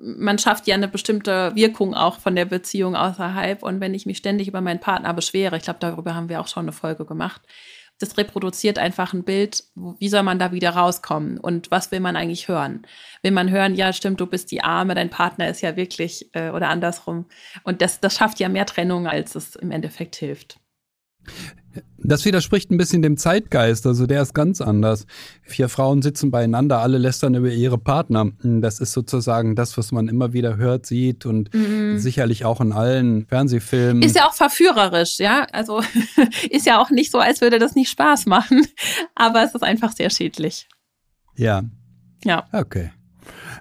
[0.00, 4.16] Man schafft ja eine bestimmte Wirkung auch von der Beziehung außerhalb und wenn ich mich
[4.16, 7.42] ständig über meinen Partner beschwere, ich glaube, darüber haben wir auch schon eine Folge gemacht,
[7.98, 12.16] das reproduziert einfach ein Bild, wie soll man da wieder rauskommen und was will man
[12.16, 12.86] eigentlich hören?
[13.22, 16.50] Will man hören, ja, stimmt, du bist die Arme, dein Partner ist ja wirklich äh,
[16.50, 17.26] oder andersrum.
[17.62, 20.58] Und das, das schafft ja mehr Trennung, als es im Endeffekt hilft.
[21.98, 25.06] Das widerspricht ein bisschen dem Zeitgeist, also der ist ganz anders.
[25.42, 28.30] Vier Frauen sitzen beieinander, alle lästern über ihre Partner.
[28.42, 31.98] Das ist sozusagen das, was man immer wieder hört, sieht und mhm.
[31.98, 34.02] sicherlich auch in allen Fernsehfilmen.
[34.02, 35.46] Ist ja auch verführerisch, ja.
[35.52, 35.82] Also
[36.50, 38.66] ist ja auch nicht so, als würde das nicht Spaß machen,
[39.14, 40.68] aber es ist einfach sehr schädlich.
[41.36, 41.62] Ja.
[42.24, 42.46] Ja.
[42.52, 42.90] Okay.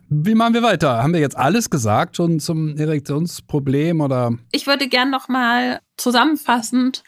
[0.10, 1.02] Wie machen wir weiter?
[1.02, 4.34] Haben wir jetzt alles gesagt schon zum Erektionsproblem oder?
[4.52, 7.04] Ich würde gern noch mal zusammenfassend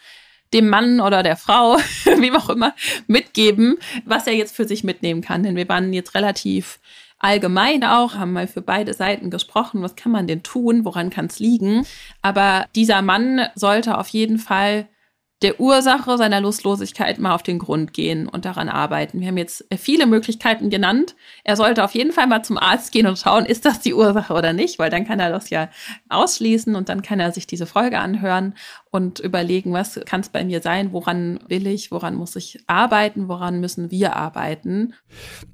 [0.52, 2.74] dem Mann oder der Frau, wie auch immer,
[3.06, 5.42] mitgeben, was er jetzt für sich mitnehmen kann.
[5.42, 6.78] Denn wir waren jetzt relativ
[7.18, 11.26] allgemein auch, haben mal für beide Seiten gesprochen, was kann man denn tun, woran kann
[11.26, 11.86] es liegen.
[12.22, 14.88] Aber dieser Mann sollte auf jeden Fall
[15.42, 19.20] der Ursache seiner Lustlosigkeit mal auf den Grund gehen und daran arbeiten.
[19.20, 21.14] Wir haben jetzt viele Möglichkeiten genannt.
[21.44, 24.32] Er sollte auf jeden Fall mal zum Arzt gehen und schauen, ist das die Ursache
[24.32, 25.68] oder nicht, weil dann kann er das ja
[26.08, 28.54] ausschließen und dann kann er sich diese Folge anhören
[28.96, 33.28] und überlegen, was kann es bei mir sein, woran will ich, woran muss ich arbeiten,
[33.28, 34.94] woran müssen wir arbeiten.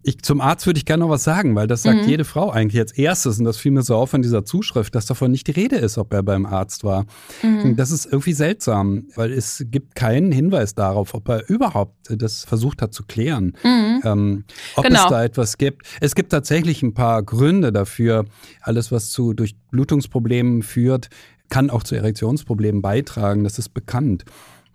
[0.04, 2.08] Ich, zum Arzt würde ich gerne noch was sagen, weil das sagt mhm.
[2.08, 5.06] jede Frau eigentlich als erstes und das fiel mir so auf in dieser Zuschrift, dass
[5.06, 7.04] davon nicht die Rede ist, ob er beim Arzt war.
[7.42, 7.74] Mhm.
[7.74, 12.80] Das ist irgendwie seltsam, weil es gibt keinen Hinweis darauf, ob er überhaupt das versucht
[12.80, 14.02] hat zu klären, mhm.
[14.04, 14.44] ähm,
[14.76, 15.02] ob genau.
[15.02, 15.84] es da etwas gibt.
[16.00, 18.24] Es gibt tatsächlich ein paar Gründe dafür,
[18.60, 21.08] alles was zu Durchblutungsproblemen führt,
[21.52, 24.24] kann auch zu Erektionsproblemen beitragen, das ist bekannt.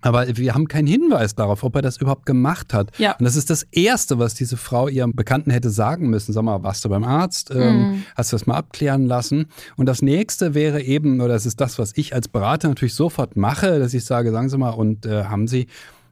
[0.01, 2.91] Aber wir haben keinen Hinweis darauf, ob er das überhaupt gemacht hat.
[2.99, 3.15] Ja.
[3.17, 6.33] Und das ist das Erste, was diese Frau ihrem Bekannten hätte sagen müssen.
[6.33, 7.49] Sag mal, warst du beim Arzt?
[7.49, 8.03] Ähm, mhm.
[8.15, 9.47] Hast du das mal abklären lassen?
[9.75, 13.35] Und das Nächste wäre eben, oder das ist das, was ich als Berater natürlich sofort
[13.35, 15.65] mache, dass ich sage, sagen Sie mal, und äh, haben Sie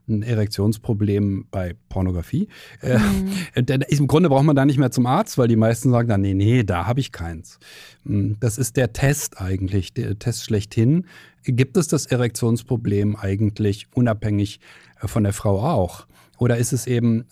[0.07, 2.47] ein Erektionsproblem bei Pornografie.
[2.81, 3.65] Äh, mhm.
[3.65, 6.21] Denn Im Grunde braucht man da nicht mehr zum Arzt, weil die meisten sagen dann,
[6.21, 7.59] nee, nee, da habe ich keins.
[8.05, 11.05] Hm, das ist der Test eigentlich, der Test schlechthin.
[11.43, 14.59] Gibt es das Erektionsproblem eigentlich unabhängig
[15.01, 16.07] äh, von der Frau auch?
[16.37, 17.25] Oder ist es eben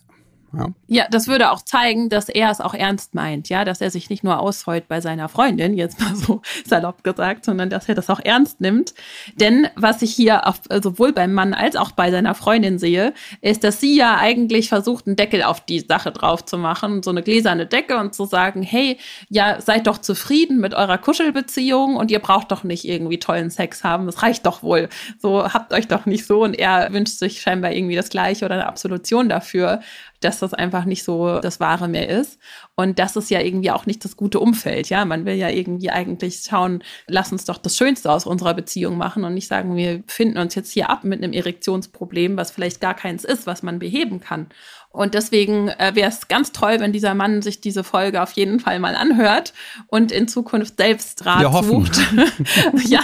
[0.56, 0.68] ja.
[0.88, 4.10] ja, das würde auch zeigen, dass er es auch ernst meint, ja, dass er sich
[4.10, 8.10] nicht nur ausheut bei seiner Freundin, jetzt mal so salopp gesagt, sondern dass er das
[8.10, 8.94] auch ernst nimmt.
[9.36, 13.64] Denn was ich hier auf, sowohl beim Mann als auch bei seiner Freundin sehe, ist,
[13.64, 17.24] dass sie ja eigentlich versucht, einen Deckel auf die Sache drauf zu machen, so eine
[17.24, 18.98] gläserne Decke und zu sagen, hey,
[19.30, 23.84] ja, seid doch zufrieden mit eurer Kuschelbeziehung und ihr braucht doch nicht irgendwie tollen Sex
[23.84, 24.90] haben, das reicht doch wohl.
[25.20, 28.56] So habt euch doch nicht so und er wünscht sich scheinbar irgendwie das Gleiche oder
[28.56, 29.82] eine Absolution dafür
[30.24, 32.40] dass das einfach nicht so das Wahre mehr ist.
[32.76, 34.90] Und das ist ja irgendwie auch nicht das gute Umfeld.
[34.90, 38.98] Ja, man will ja irgendwie eigentlich schauen, lass uns doch das Schönste aus unserer Beziehung
[38.98, 42.82] machen und nicht sagen, wir finden uns jetzt hier ab mit einem Erektionsproblem, was vielleicht
[42.82, 44.48] gar keins ist, was man beheben kann.
[44.94, 48.60] Und deswegen äh, wäre es ganz toll, wenn dieser Mann sich diese Folge auf jeden
[48.60, 49.52] Fall mal anhört
[49.88, 52.00] und in Zukunft selbst Rat Wir sucht.
[52.86, 53.02] ja,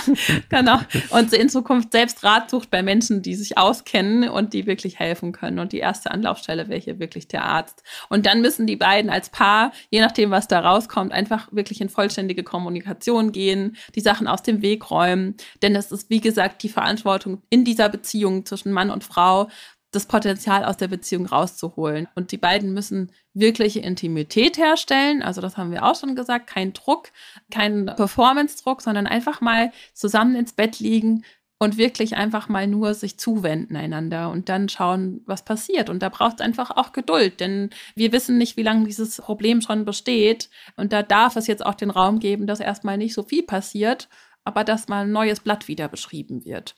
[0.49, 0.77] genau.
[1.09, 5.31] Und in Zukunft selbst Rat sucht bei Menschen, die sich auskennen und die wirklich helfen
[5.31, 5.57] können.
[5.57, 7.81] Und die erste Anlaufstelle wäre hier wirklich der Arzt.
[8.07, 11.89] Und dann müssen die beiden als Paar, je nachdem, was da rauskommt, einfach wirklich in
[11.89, 15.37] vollständige Kommunikation gehen, die Sachen aus dem Weg räumen.
[15.63, 19.47] Denn es ist, wie gesagt, die Verantwortung in dieser Beziehung zwischen Mann und Frau,
[19.91, 22.07] das Potenzial aus der Beziehung rauszuholen.
[22.15, 25.23] Und die beiden müssen wirkliche Intimität herstellen.
[25.23, 26.47] Also das haben wir auch schon gesagt.
[26.47, 27.09] Kein Druck,
[27.51, 31.23] kein Performance-Druck, sondern einfach mal zusammen ins Bett liegen
[31.59, 35.89] und wirklich einfach mal nur sich zuwenden einander und dann schauen, was passiert.
[35.89, 39.61] Und da braucht es einfach auch Geduld, denn wir wissen nicht, wie lange dieses Problem
[39.61, 40.49] schon besteht.
[40.77, 44.07] Und da darf es jetzt auch den Raum geben, dass erstmal nicht so viel passiert,
[44.45, 46.75] aber dass mal ein neues Blatt wieder beschrieben wird.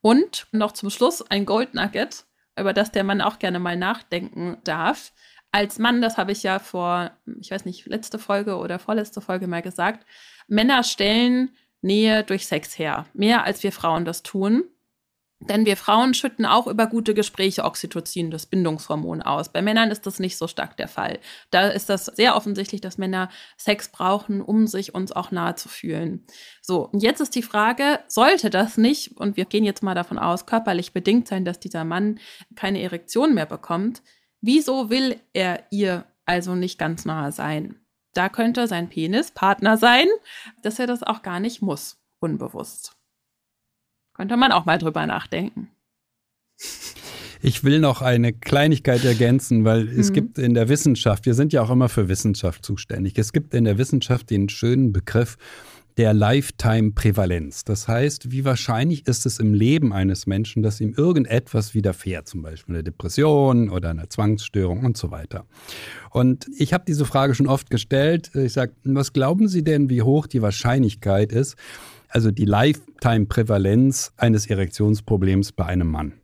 [0.00, 2.24] Und noch zum Schluss ein Gold Nugget
[2.58, 5.12] über das der Mann auch gerne mal nachdenken darf.
[5.50, 7.10] Als Mann, das habe ich ja vor,
[7.40, 10.06] ich weiß nicht, letzte Folge oder vorletzte Folge mal gesagt,
[10.48, 11.50] Männer stellen
[11.82, 14.64] Nähe durch Sex her, mehr als wir Frauen das tun.
[15.48, 19.48] Denn wir Frauen schütten auch über gute Gespräche Oxytocin, das Bindungshormon, aus.
[19.48, 21.18] Bei Männern ist das nicht so stark der Fall.
[21.50, 25.68] Da ist das sehr offensichtlich, dass Männer Sex brauchen, um sich uns auch nahe zu
[25.68, 26.24] fühlen.
[26.60, 30.18] So, und jetzt ist die Frage, sollte das nicht, und wir gehen jetzt mal davon
[30.18, 32.20] aus, körperlich bedingt sein, dass dieser Mann
[32.54, 34.02] keine Erektion mehr bekommt,
[34.40, 37.80] wieso will er ihr also nicht ganz nahe sein?
[38.14, 40.06] Da könnte sein Penis Partner sein,
[40.62, 42.96] dass er das auch gar nicht muss, unbewusst.
[44.14, 45.70] Könnte man auch mal drüber nachdenken.
[47.44, 50.14] Ich will noch eine Kleinigkeit ergänzen, weil es mhm.
[50.14, 53.64] gibt in der Wissenschaft, wir sind ja auch immer für Wissenschaft zuständig, es gibt in
[53.64, 55.36] der Wissenschaft den schönen Begriff
[55.96, 57.64] der Lifetime-Prävalenz.
[57.64, 62.42] Das heißt, wie wahrscheinlich ist es im Leben eines Menschen, dass ihm irgendetwas widerfährt, zum
[62.42, 65.44] Beispiel eine Depression oder eine Zwangsstörung und so weiter.
[66.10, 68.30] Und ich habe diese Frage schon oft gestellt.
[68.34, 71.56] Ich sage, was glauben Sie denn, wie hoch die Wahrscheinlichkeit ist,
[72.12, 76.14] also die Lifetime-Prävalenz eines Erektionsproblems bei einem Mann.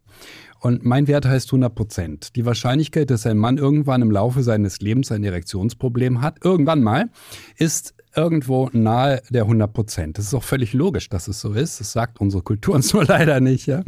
[0.60, 2.36] Und mein Wert heißt 100 Prozent.
[2.36, 7.10] Die Wahrscheinlichkeit, dass ein Mann irgendwann im Laufe seines Lebens ein Erektionsproblem hat, irgendwann mal,
[7.56, 10.18] ist irgendwo nahe der 100 Prozent.
[10.18, 11.80] Das ist auch völlig logisch, dass es so ist.
[11.80, 13.66] Das sagt unsere Kultur uns nur leider nicht.
[13.66, 13.82] Ja.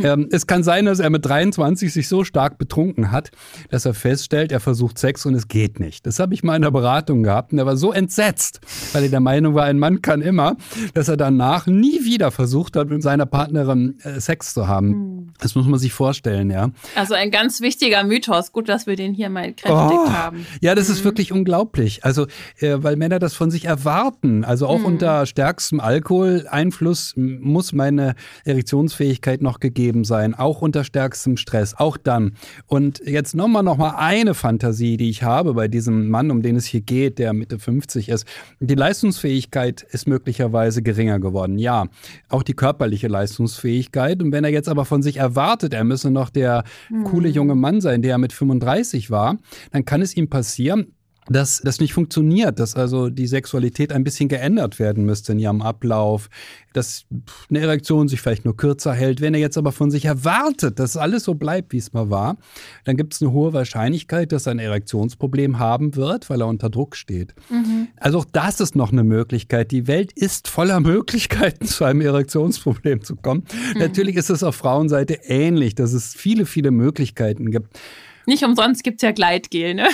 [0.00, 3.30] ähm, es kann sein, dass er mit 23 sich so stark betrunken hat,
[3.70, 6.06] dass er feststellt, er versucht Sex und es geht nicht.
[6.06, 8.60] Das habe ich mal in der Beratung gehabt und er war so entsetzt,
[8.92, 10.56] weil er der Meinung war, ein Mann kann immer,
[10.94, 14.88] dass er danach nie wieder versucht hat, mit seiner Partnerin äh, Sex zu haben.
[14.88, 15.32] Mhm.
[15.38, 16.70] Das muss man sich vorstellen, ja.
[16.94, 18.52] Also ein ganz wichtiger Mythos.
[18.52, 20.46] Gut, dass wir den hier mal kräftig oh, haben.
[20.60, 20.94] Ja, das mhm.
[20.94, 22.04] ist wirklich unglaublich.
[22.04, 22.26] Also,
[22.58, 24.44] äh, weil Männer das von sich erwarten.
[24.44, 24.84] Also auch mhm.
[24.86, 30.34] unter stärkstem Alkoholeinfluss muss meine Erektionsfähigkeit noch gegeben sein.
[30.34, 31.74] Auch unter stärkstem Stress.
[31.74, 32.32] Auch dann.
[32.66, 36.56] Und jetzt nochmal noch mal eine Fantasie, die ich habe bei diesem Mann, um den
[36.56, 38.26] es hier geht, der Mitte 50 ist.
[38.60, 41.58] Die Leistungsfähigkeit ist möglicherweise geringer geworden.
[41.58, 41.86] Ja,
[42.28, 44.22] auch die körperliche Leistungsfähigkeit.
[44.22, 47.04] Und wenn er jetzt aber von sich erwartet, er müsse noch der mhm.
[47.04, 49.36] coole junge Mann sein, der mit 35 war,
[49.72, 50.94] dann kann es ihm passieren,
[51.28, 55.62] dass das nicht funktioniert, dass also die Sexualität ein bisschen geändert werden müsste in ihrem
[55.62, 56.28] Ablauf,
[56.72, 57.06] dass
[57.48, 59.20] eine Erektion sich vielleicht nur kürzer hält.
[59.20, 62.36] Wenn er jetzt aber von sich erwartet, dass alles so bleibt, wie es mal war,
[62.84, 66.70] dann gibt es eine hohe Wahrscheinlichkeit, dass er ein Erektionsproblem haben wird, weil er unter
[66.70, 67.34] Druck steht.
[67.50, 67.88] Mhm.
[67.96, 69.70] Also auch das ist noch eine Möglichkeit.
[69.70, 73.44] Die Welt ist voller Möglichkeiten, zu einem Erektionsproblem zu kommen.
[73.74, 73.80] Mhm.
[73.80, 77.78] Natürlich ist es auf Frauenseite ähnlich, dass es viele, viele Möglichkeiten gibt.
[78.28, 79.88] Nicht umsonst gibt es ja Gleitgel, ne?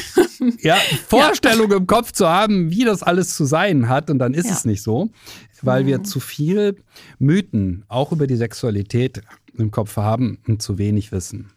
[0.60, 0.74] Ja,
[1.06, 1.76] Vorstellung ja.
[1.76, 4.54] im Kopf zu haben, wie das alles zu sein hat und dann ist ja.
[4.54, 5.10] es nicht so,
[5.62, 5.86] weil mhm.
[5.86, 6.74] wir zu viel
[7.20, 9.20] Mythen auch über die Sexualität
[9.56, 11.52] im Kopf haben und zu wenig wissen.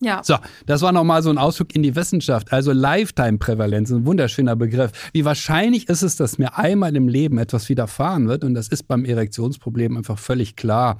[0.00, 0.20] Ja.
[0.24, 0.34] So,
[0.66, 2.52] das war nochmal so ein Ausflug in die Wissenschaft.
[2.52, 4.90] Also Lifetime-Prävalenz, ein wunderschöner Begriff.
[5.12, 8.42] Wie wahrscheinlich ist es, dass mir einmal im Leben etwas widerfahren wird?
[8.42, 10.98] Und das ist beim Erektionsproblem einfach völlig klar,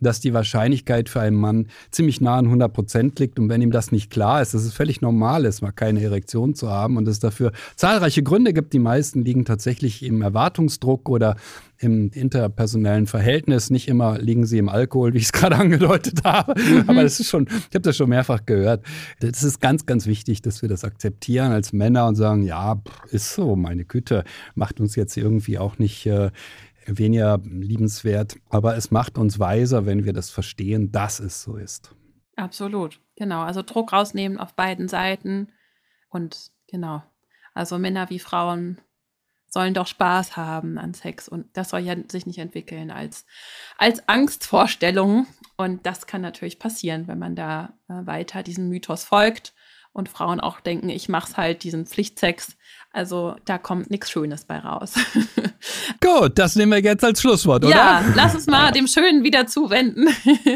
[0.00, 3.38] dass die Wahrscheinlichkeit für einen Mann ziemlich nah an 100 Prozent liegt.
[3.38, 6.54] Und wenn ihm das nicht klar ist, dass es völlig normal ist, mal keine Erektion
[6.54, 11.36] zu haben und es dafür zahlreiche Gründe gibt, die meisten liegen tatsächlich im Erwartungsdruck oder
[11.78, 13.70] im interpersonellen Verhältnis.
[13.70, 16.54] Nicht immer liegen sie im Alkohol, wie ich es gerade angedeutet habe.
[16.58, 16.84] Mhm.
[16.86, 18.84] Aber das ist schon, ich habe das schon mehrfach gehört.
[19.20, 22.80] Das ist ganz, ganz wichtig, dass wir das akzeptieren als Männer und sagen, ja,
[23.10, 24.24] ist so, meine Güte,
[24.54, 26.30] macht uns jetzt irgendwie auch nicht äh,
[26.86, 28.36] weniger liebenswert.
[28.48, 31.94] Aber es macht uns weiser, wenn wir das verstehen, dass es so ist.
[32.36, 33.42] Absolut, genau.
[33.42, 35.48] Also Druck rausnehmen auf beiden Seiten
[36.10, 37.02] und genau.
[37.54, 38.78] Also Männer wie Frauen
[39.48, 43.24] sollen doch Spaß haben an Sex und das soll ja sich nicht entwickeln als,
[43.78, 45.26] als Angstvorstellung.
[45.56, 49.54] Und das kann natürlich passieren, wenn man da äh, weiter diesem Mythos folgt
[49.92, 52.58] und Frauen auch denken, ich mach's halt diesen Pflichtsex.
[52.96, 54.94] Also da kommt nichts Schönes bei raus.
[56.00, 57.76] Gut, das nehmen wir jetzt als Schlusswort, oder?
[57.76, 60.08] Ja, lass uns mal dem Schönen wieder zuwenden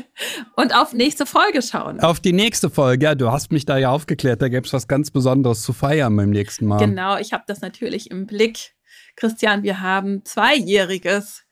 [0.57, 2.01] und auf nächste Folge schauen.
[2.01, 5.11] Auf die nächste Folge, ja, du hast mich da ja aufgeklärt, da gibt's was ganz
[5.11, 6.79] Besonderes zu feiern beim nächsten Mal.
[6.79, 8.73] Genau, ich habe das natürlich im Blick.
[9.17, 11.43] Christian, wir haben Zweijähriges.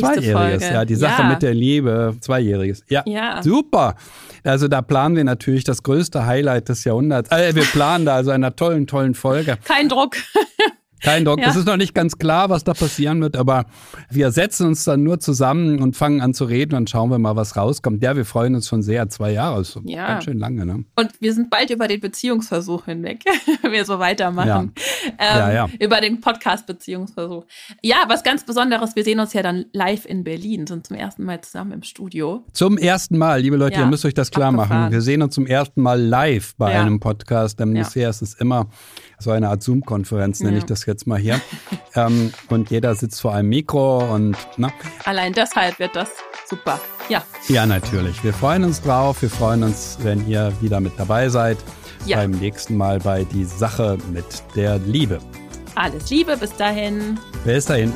[0.00, 0.74] Nächste Zweijähriges, Folge.
[0.74, 1.28] ja, die Sache ja.
[1.28, 2.82] mit der Liebe, Zweijähriges.
[2.88, 3.42] Ja, Ja.
[3.42, 3.96] super.
[4.44, 7.30] Also da planen wir natürlich das größte Highlight des Jahrhunderts.
[7.30, 9.56] Äh, wir planen da also einer tollen, tollen Folge.
[9.64, 10.16] Kein Druck.
[11.04, 11.38] Kein Druck.
[11.40, 11.48] Ja.
[11.50, 13.66] Es ist noch nicht ganz klar, was da passieren wird, aber
[14.10, 17.36] wir setzen uns dann nur zusammen und fangen an zu reden und schauen wir mal,
[17.36, 18.02] was rauskommt.
[18.02, 19.08] Ja, wir freuen uns schon sehr.
[19.10, 20.06] Zwei Jahre ist Ja.
[20.08, 20.84] ganz schön lange, ne?
[20.96, 23.22] Und wir sind bald über den Beziehungsversuch hinweg,
[23.62, 24.72] wenn wir so weitermachen.
[25.06, 25.68] Ähm, Ja, ja.
[25.78, 27.44] Über den Podcast-Beziehungsversuch.
[27.82, 31.24] Ja, was ganz Besonderes, wir sehen uns ja dann live in Berlin, sind zum ersten
[31.24, 32.44] Mal zusammen im Studio.
[32.52, 34.62] Zum ersten Mal, liebe Leute, Ja, ihr müsst euch das klar machen.
[34.72, 34.92] abgefahren.
[34.92, 36.80] Wir sehen uns zum ersten Mal live bei Ja.
[36.80, 37.82] einem Podcast, denn Ja.
[37.82, 38.68] bisher ist es immer
[39.24, 40.58] so eine Art Zoom-Konferenz, nenne Ja.
[40.58, 41.40] ich das jetzt mal hier.
[41.96, 44.70] ähm, und jeder sitzt vor einem Mikro und na,
[45.04, 46.08] Allein deshalb wird das
[46.48, 46.80] super.
[47.08, 48.22] Ja, ja, natürlich.
[48.24, 49.20] Wir freuen uns drauf.
[49.20, 51.58] Wir freuen uns, wenn ihr wieder mit dabei seid.
[52.06, 52.18] Ja.
[52.18, 55.18] Beim nächsten Mal bei Die Sache mit der Liebe.
[55.74, 57.18] alles Liebe, bis dahin.
[57.44, 57.92] Bis dahin.